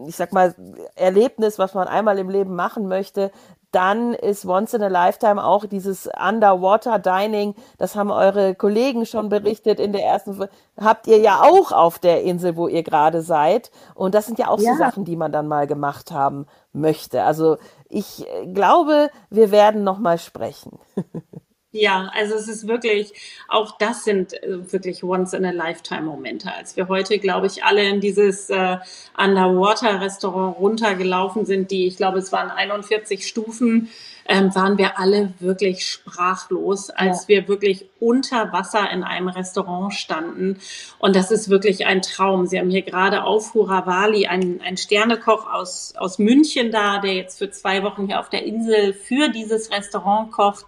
ich 0.06 0.16
sag 0.16 0.32
mal, 0.32 0.54
Erlebnis, 0.94 1.58
was 1.58 1.74
man 1.74 1.86
einmal 1.88 2.18
im 2.18 2.30
Leben 2.30 2.54
machen 2.54 2.88
möchte, 2.88 3.30
dann 3.72 4.12
ist 4.12 4.44
Once 4.44 4.74
in 4.74 4.82
a 4.82 4.88
Lifetime 4.88 5.42
auch 5.42 5.64
dieses 5.64 6.06
Underwater 6.06 6.98
Dining, 6.98 7.54
das 7.78 7.96
haben 7.96 8.10
eure 8.10 8.54
Kollegen 8.54 9.06
schon 9.06 9.30
berichtet 9.30 9.80
in 9.80 9.92
der 9.92 10.04
ersten, 10.04 10.46
habt 10.78 11.06
ihr 11.06 11.18
ja 11.18 11.40
auch 11.40 11.72
auf 11.72 11.98
der 11.98 12.22
Insel, 12.22 12.56
wo 12.56 12.68
ihr 12.68 12.82
gerade 12.82 13.22
seid. 13.22 13.70
Und 13.94 14.14
das 14.14 14.26
sind 14.26 14.38
ja 14.38 14.48
auch 14.48 14.60
ja. 14.60 14.72
so 14.72 14.78
Sachen, 14.78 15.04
die 15.06 15.16
man 15.16 15.32
dann 15.32 15.48
mal 15.48 15.66
gemacht 15.66 16.12
haben 16.12 16.46
möchte. 16.74 17.22
Also 17.22 17.56
ich 17.88 18.26
glaube, 18.52 19.10
wir 19.30 19.50
werden 19.50 19.84
noch 19.84 19.98
mal 19.98 20.18
sprechen. 20.18 20.78
Ja, 21.74 22.10
also 22.14 22.34
es 22.34 22.48
ist 22.48 22.68
wirklich, 22.68 23.14
auch 23.48 23.78
das 23.78 24.04
sind 24.04 24.34
äh, 24.42 24.70
wirklich 24.72 25.02
Once-in-a-Lifetime-Momente. 25.02 26.52
Als 26.52 26.76
wir 26.76 26.88
heute, 26.88 27.18
glaube 27.18 27.46
ich, 27.46 27.64
alle 27.64 27.88
in 27.88 28.00
dieses 28.00 28.50
äh, 28.50 28.76
Underwater-Restaurant 29.16 30.58
runtergelaufen 30.58 31.46
sind, 31.46 31.70
die, 31.70 31.86
ich 31.86 31.96
glaube, 31.96 32.18
es 32.18 32.30
waren 32.30 32.50
41 32.50 33.26
Stufen, 33.26 33.88
ähm, 34.26 34.54
waren 34.54 34.78
wir 34.78 34.98
alle 34.98 35.32
wirklich 35.38 35.86
sprachlos, 35.86 36.90
als 36.90 37.22
ja. 37.22 37.28
wir 37.28 37.48
wirklich 37.48 37.88
unter 37.98 38.52
Wasser 38.52 38.90
in 38.90 39.02
einem 39.04 39.28
Restaurant 39.28 39.94
standen. 39.94 40.58
Und 40.98 41.16
das 41.16 41.30
ist 41.30 41.48
wirklich 41.48 41.86
ein 41.86 42.02
Traum. 42.02 42.46
Sie 42.46 42.58
haben 42.58 42.70
hier 42.70 42.82
gerade 42.82 43.24
auf 43.24 43.54
Huravali 43.54 44.26
einen, 44.26 44.60
einen 44.60 44.76
Sternekoch 44.76 45.50
aus, 45.50 45.94
aus 45.96 46.18
München 46.18 46.70
da, 46.70 46.98
der 46.98 47.14
jetzt 47.14 47.38
für 47.38 47.50
zwei 47.50 47.82
Wochen 47.82 48.06
hier 48.06 48.20
auf 48.20 48.28
der 48.28 48.44
Insel 48.44 48.92
für 48.92 49.28
dieses 49.28 49.70
Restaurant 49.70 50.32
kocht. 50.32 50.66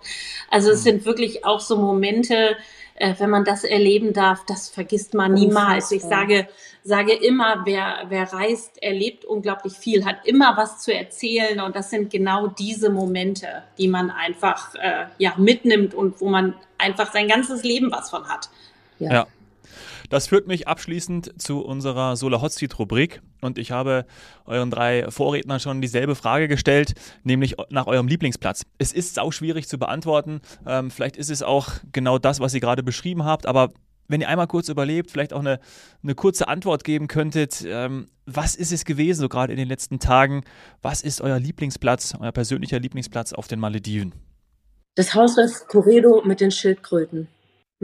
Also 0.50 0.70
es 0.70 0.80
mhm. 0.80 0.84
sind 0.84 1.06
wirklich 1.06 1.44
auch 1.44 1.60
so 1.60 1.76
Momente, 1.76 2.56
äh, 2.96 3.14
wenn 3.18 3.30
man 3.30 3.44
das 3.44 3.64
erleben 3.64 4.12
darf, 4.12 4.44
das 4.46 4.68
vergisst 4.68 5.14
man 5.14 5.34
niemals. 5.34 5.90
Ich 5.90 6.02
sage, 6.02 6.48
sage 6.84 7.12
immer, 7.14 7.62
wer, 7.64 8.04
wer 8.08 8.30
reist, 8.32 8.80
erlebt 8.82 9.24
unglaublich 9.24 9.72
viel, 9.72 10.04
hat 10.04 10.26
immer 10.26 10.56
was 10.56 10.82
zu 10.82 10.94
erzählen 10.94 11.60
und 11.60 11.74
das 11.74 11.90
sind 11.90 12.10
genau 12.10 12.46
diese 12.46 12.90
Momente, 12.90 13.64
die 13.78 13.88
man 13.88 14.10
einfach 14.10 14.74
äh, 14.74 15.06
ja, 15.18 15.32
mitnimmt 15.38 15.94
und 15.94 16.20
wo 16.20 16.28
man 16.28 16.54
einfach 16.76 17.10
sein 17.12 17.26
ganzes 17.26 17.64
Leben 17.64 17.90
was 17.90 18.10
von 18.10 18.28
hat. 18.28 18.50
ja. 18.98 19.12
ja. 19.12 19.26
Das 20.10 20.28
führt 20.28 20.46
mich 20.46 20.68
abschließend 20.68 21.40
zu 21.40 21.64
unserer 21.64 22.16
Solar 22.16 22.42
Hot 22.42 22.52
Seat 22.52 22.78
Rubrik 22.78 23.22
und 23.40 23.58
ich 23.58 23.70
habe 23.70 24.04
euren 24.44 24.70
drei 24.70 25.10
Vorrednern 25.10 25.60
schon 25.60 25.80
dieselbe 25.80 26.14
Frage 26.14 26.46
gestellt, 26.46 26.94
nämlich 27.22 27.56
nach 27.70 27.86
eurem 27.86 28.06
Lieblingsplatz. 28.06 28.64
Es 28.78 28.92
ist 28.92 29.14
sau 29.14 29.30
schwierig 29.30 29.66
zu 29.66 29.78
beantworten. 29.78 30.40
Ähm, 30.66 30.90
vielleicht 30.90 31.16
ist 31.16 31.30
es 31.30 31.42
auch 31.42 31.68
genau 31.92 32.18
das, 32.18 32.38
was 32.38 32.54
ihr 32.54 32.60
gerade 32.60 32.82
beschrieben 32.82 33.24
habt, 33.24 33.46
aber 33.46 33.70
wenn 34.08 34.20
ihr 34.20 34.28
einmal 34.28 34.46
kurz 34.46 34.68
überlebt, 34.68 35.10
vielleicht 35.10 35.32
auch 35.32 35.40
eine, 35.40 35.60
eine 36.02 36.14
kurze 36.14 36.48
Antwort 36.48 36.84
geben 36.84 37.08
könntet, 37.08 37.64
ähm, 37.66 38.08
was 38.26 38.54
ist 38.54 38.72
es 38.72 38.84
gewesen, 38.84 39.20
so 39.20 39.28
gerade 39.28 39.52
in 39.52 39.58
den 39.58 39.68
letzten 39.68 39.98
Tagen? 39.98 40.44
Was 40.82 41.02
ist 41.02 41.20
euer 41.20 41.38
Lieblingsplatz, 41.38 42.14
euer 42.18 42.32
persönlicher 42.32 42.78
Lieblingsplatz 42.78 43.32
auf 43.32 43.48
den 43.48 43.60
Malediven? 43.60 44.14
Das 44.94 45.14
Hausriff 45.14 45.66
Corredo 45.68 46.22
mit 46.24 46.40
den 46.40 46.50
Schildkröten 46.50 47.28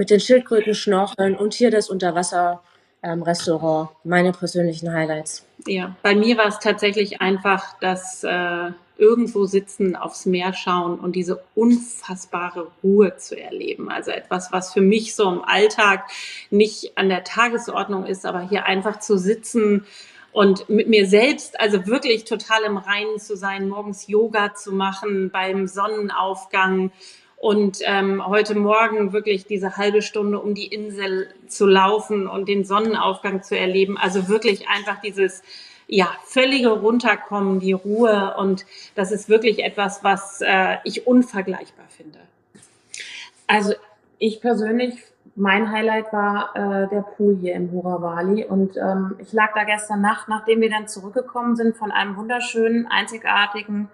mit 0.00 0.09
den 0.09 0.18
Schildkröten 0.18 0.74
schnorcheln 0.74 1.37
und 1.37 1.52
hier 1.52 1.70
das 1.70 1.90
Unterwasser-Restaurant. 1.90 3.90
Ähm, 3.90 3.96
meine 4.04 4.33
persönlichen 4.33 4.90
Highlights. 4.90 5.44
Ja, 5.66 5.94
bei 6.02 6.14
mir 6.14 6.38
war 6.38 6.46
es 6.46 6.59
tatsächlich 6.59 7.20
einfach 7.20 7.78
das 7.80 8.24
äh, 8.24 8.70
irgendwo 9.00 9.46
sitzen, 9.46 9.96
aufs 9.96 10.26
Meer 10.26 10.52
schauen 10.52 11.00
und 11.00 11.16
diese 11.16 11.42
unfassbare 11.54 12.70
Ruhe 12.82 13.16
zu 13.16 13.40
erleben. 13.40 13.90
Also 13.90 14.10
etwas, 14.10 14.52
was 14.52 14.72
für 14.72 14.80
mich 14.80 15.14
so 15.14 15.28
im 15.30 15.42
Alltag 15.42 16.04
nicht 16.50 16.96
an 16.96 17.08
der 17.08 17.24
Tagesordnung 17.24 18.06
ist, 18.06 18.26
aber 18.26 18.40
hier 18.40 18.66
einfach 18.66 19.00
zu 19.00 19.18
sitzen 19.18 19.86
und 20.32 20.68
mit 20.68 20.88
mir 20.88 21.08
selbst, 21.08 21.58
also 21.58 21.86
wirklich 21.86 22.24
total 22.24 22.62
im 22.62 22.76
Reinen 22.76 23.18
zu 23.18 23.36
sein, 23.36 23.68
morgens 23.68 24.06
Yoga 24.06 24.54
zu 24.54 24.72
machen 24.72 25.30
beim 25.30 25.66
Sonnenaufgang, 25.66 26.92
und 27.40 27.78
ähm, 27.86 28.26
heute 28.26 28.54
Morgen 28.54 29.14
wirklich 29.14 29.46
diese 29.46 29.78
halbe 29.78 30.02
Stunde 30.02 30.38
um 30.38 30.54
die 30.54 30.66
Insel 30.66 31.28
zu 31.48 31.64
laufen 31.64 32.26
und 32.26 32.50
den 32.50 32.66
Sonnenaufgang 32.66 33.42
zu 33.42 33.56
erleben. 33.56 33.96
Also 33.96 34.28
wirklich 34.28 34.68
einfach 34.68 35.00
dieses 35.00 35.42
ja 35.90 36.09
völlige 36.24 36.70
Runterkommen, 36.70 37.59
die 37.59 37.72
Ruhe 37.72 38.35
und 38.38 38.64
das 38.94 39.11
ist 39.11 39.29
wirklich 39.29 39.64
etwas, 39.64 40.05
was 40.05 40.40
äh, 40.40 40.76
ich 40.85 41.07
unvergleichbar 41.07 41.87
finde. 41.88 42.20
Also 43.48 43.74
ich 44.18 44.40
persönlich, 44.40 45.03
mein 45.35 45.72
Highlight 45.72 46.12
war 46.12 46.55
äh, 46.55 46.88
der 46.88 47.03
Pool 47.03 47.37
hier 47.40 47.55
im 47.55 47.72
Huravali 47.72 48.44
und 48.44 48.76
ähm, 48.76 49.16
ich 49.18 49.33
lag 49.33 49.53
da 49.55 49.64
gestern 49.64 50.00
Nacht, 50.00 50.29
nachdem 50.29 50.61
wir 50.61 50.70
dann 50.70 50.87
zurückgekommen 50.87 51.57
sind 51.57 51.76
von 51.76 51.90
einem 51.90 52.16
wunderschönen, 52.16 52.87
einzigartigen 52.87 53.88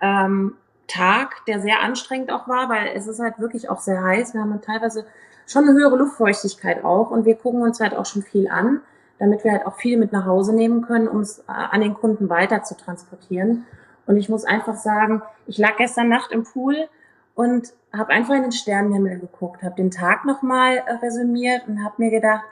ähm, 0.00 0.54
Tag, 0.86 1.44
der 1.46 1.60
sehr 1.60 1.80
anstrengend 1.80 2.30
auch 2.30 2.46
war, 2.46 2.68
weil 2.68 2.92
es 2.94 3.08
ist 3.08 3.18
halt 3.18 3.40
wirklich 3.40 3.68
auch 3.68 3.80
sehr 3.80 4.02
heiß. 4.02 4.34
Wir 4.34 4.42
haben 4.42 4.60
teilweise 4.60 5.04
schon 5.46 5.64
eine 5.64 5.72
höhere 5.72 5.96
Luftfeuchtigkeit 5.96 6.84
auch 6.84 7.10
und 7.10 7.24
wir 7.24 7.34
gucken 7.34 7.62
uns 7.62 7.80
halt 7.80 7.94
auch 7.94 8.06
schon 8.06 8.22
viel 8.22 8.48
an, 8.48 8.82
damit 9.20 9.44
wir 9.44 9.52
halt 9.52 9.66
auch 9.66 9.76
viel 9.76 9.98
mit 9.98 10.10
nach 10.10 10.24
Hause 10.24 10.52
nehmen 10.52 10.82
können, 10.82 11.06
um 11.06 11.20
es 11.20 11.38
äh, 11.40 11.42
an 11.46 11.82
den 11.82 11.94
Kunden 11.94 12.28
weiter 12.28 12.64
zu 12.64 12.76
transportieren. 12.76 13.66
Und 14.06 14.16
ich 14.16 14.28
muss 14.28 14.44
einfach 14.44 14.74
sagen, 14.74 15.22
ich 15.46 15.58
lag 15.58 15.76
gestern 15.76 16.08
Nacht 16.08 16.32
im 16.32 16.42
Pool 16.42 16.88
und 17.34 17.72
habe 17.92 18.10
einfach 18.10 18.34
in 18.34 18.42
den 18.42 18.52
Sternenhimmel 18.52 19.20
geguckt, 19.20 19.62
habe 19.62 19.76
den 19.76 19.90
Tag 19.90 20.24
nochmal 20.24 20.78
äh, 20.78 20.92
resümiert 20.94 21.68
und 21.68 21.84
habe 21.84 21.94
mir 21.98 22.10
gedacht, 22.10 22.44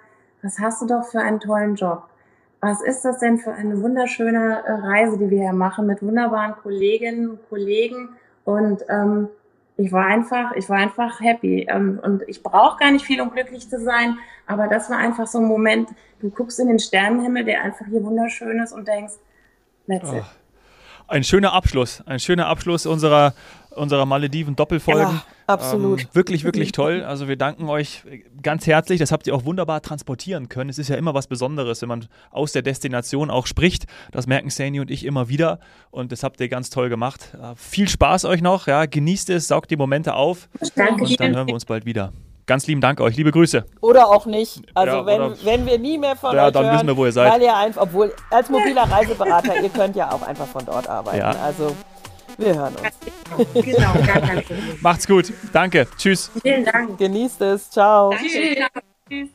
was 0.42 0.60
hast 0.60 0.82
du 0.82 0.86
doch 0.86 1.04
für 1.04 1.20
einen 1.20 1.40
tollen 1.40 1.74
Job? 1.74 2.04
Was 2.60 2.82
ist 2.82 3.04
das 3.04 3.18
denn 3.18 3.38
für 3.38 3.52
eine 3.52 3.82
wunderschöne 3.82 4.62
äh, 4.64 4.72
Reise, 4.72 5.16
die 5.16 5.30
wir 5.30 5.40
hier 5.40 5.52
machen 5.52 5.86
mit 5.86 6.02
wunderbaren 6.02 6.54
Kolleginnen 6.62 7.30
und 7.30 7.48
Kollegen 7.48 8.10
und 8.44 8.84
ähm, 8.88 9.28
ich 9.78 9.92
war 9.92 10.06
einfach, 10.06 10.52
ich 10.56 10.68
war 10.68 10.76
einfach 10.76 11.20
happy. 11.20 11.66
Ähm, 11.70 12.00
und 12.02 12.22
ich 12.26 12.42
brauche 12.42 12.78
gar 12.78 12.90
nicht 12.90 13.06
viel, 13.06 13.20
um 13.20 13.30
glücklich 13.30 13.70
zu 13.70 13.80
sein. 13.80 14.18
Aber 14.46 14.66
das 14.66 14.90
war 14.90 14.98
einfach 14.98 15.28
so 15.28 15.38
ein 15.38 15.44
Moment, 15.44 15.90
du 16.20 16.30
guckst 16.30 16.58
in 16.58 16.66
den 16.66 16.80
Sternenhimmel, 16.80 17.44
der 17.44 17.62
einfach 17.62 17.86
hier 17.86 18.02
wunderschön 18.02 18.60
ist 18.60 18.72
und 18.72 18.88
denkst, 18.88 19.14
that's 19.86 20.12
it. 20.12 20.24
Ein 21.06 21.22
schöner 21.22 21.52
Abschluss, 21.52 22.02
ein 22.06 22.18
schöner 22.18 22.48
Abschluss 22.48 22.86
unserer, 22.86 23.34
unserer 23.78 24.04
Malediven-Doppelfolgen. 24.06 25.02
Ja, 25.02 25.22
absolut. 25.46 26.02
Ähm, 26.02 26.08
wirklich, 26.12 26.44
wirklich 26.44 26.72
toll. 26.72 27.02
Also 27.08 27.26
wir 27.26 27.36
danken 27.36 27.68
euch 27.68 28.02
ganz 28.42 28.66
herzlich. 28.66 28.98
Das 28.98 29.12
habt 29.12 29.26
ihr 29.26 29.34
auch 29.34 29.44
wunderbar 29.44 29.80
transportieren 29.80 30.48
können. 30.48 30.68
Es 30.68 30.78
ist 30.78 30.88
ja 30.88 30.96
immer 30.96 31.14
was 31.14 31.26
Besonderes, 31.26 31.80
wenn 31.80 31.88
man 31.88 32.06
aus 32.30 32.52
der 32.52 32.62
Destination 32.62 33.30
auch 33.30 33.46
spricht. 33.46 33.86
Das 34.12 34.26
merken 34.26 34.50
Sani 34.50 34.80
und 34.80 34.90
ich 34.90 35.04
immer 35.04 35.28
wieder. 35.28 35.58
Und 35.90 36.12
das 36.12 36.22
habt 36.22 36.40
ihr 36.40 36.48
ganz 36.48 36.70
toll 36.70 36.88
gemacht. 36.90 37.34
Äh, 37.40 37.54
viel 37.56 37.88
Spaß 37.88 38.26
euch 38.26 38.42
noch. 38.42 38.66
Ja, 38.66 38.84
genießt 38.86 39.30
es, 39.30 39.48
saugt 39.48 39.70
die 39.70 39.76
Momente 39.76 40.14
auf. 40.14 40.48
Danke 40.74 41.04
und 41.04 41.20
dann 41.20 41.34
hören 41.34 41.46
wir 41.46 41.54
uns 41.54 41.64
bald 41.64 41.86
wieder. 41.86 42.12
Ganz 42.48 42.66
lieben 42.66 42.80
Dank 42.80 42.98
euch. 43.02 43.14
Liebe 43.14 43.30
Grüße. 43.30 43.66
Oder 43.82 44.08
auch 44.08 44.24
nicht. 44.24 44.62
Also 44.72 44.96
Ja, 44.96 45.06
wenn, 45.06 45.34
wenn 45.44 45.66
wir 45.66 45.78
nie 45.78 45.98
mehr 45.98 46.16
von 46.16 46.34
Ja, 46.34 46.46
euch 46.46 46.52
dann 46.52 46.64
hören, 46.64 46.74
wissen 46.76 46.86
wir, 46.86 46.96
wo 46.96 47.04
ihr 47.04 47.12
seid. 47.12 47.30
Weil 47.30 47.42
ihr 47.42 47.54
einfach, 47.54 47.82
obwohl 47.82 48.14
als 48.30 48.48
mobiler 48.48 48.84
Reiseberater, 48.90 49.62
ihr 49.62 49.68
könnt 49.68 49.96
ja 49.96 50.10
auch 50.10 50.22
einfach 50.22 50.46
von 50.46 50.64
dort 50.64 50.88
arbeiten. 50.88 51.18
Ja. 51.18 51.30
Also 51.32 51.76
wir 52.38 52.54
hören 52.54 52.74
uns. 52.76 53.64
Genau, 53.64 53.92
gar 54.06 54.20
kein 54.20 54.42
Problem. 54.44 54.78
Macht's 54.80 55.06
gut. 55.06 55.32
Danke. 55.52 55.86
Tschüss. 55.96 56.30
Vielen 56.42 56.64
Dank. 56.64 56.98
Genießt 56.98 57.40
es. 57.42 57.70
Ciao. 57.70 58.14
Tschüss. 59.08 59.28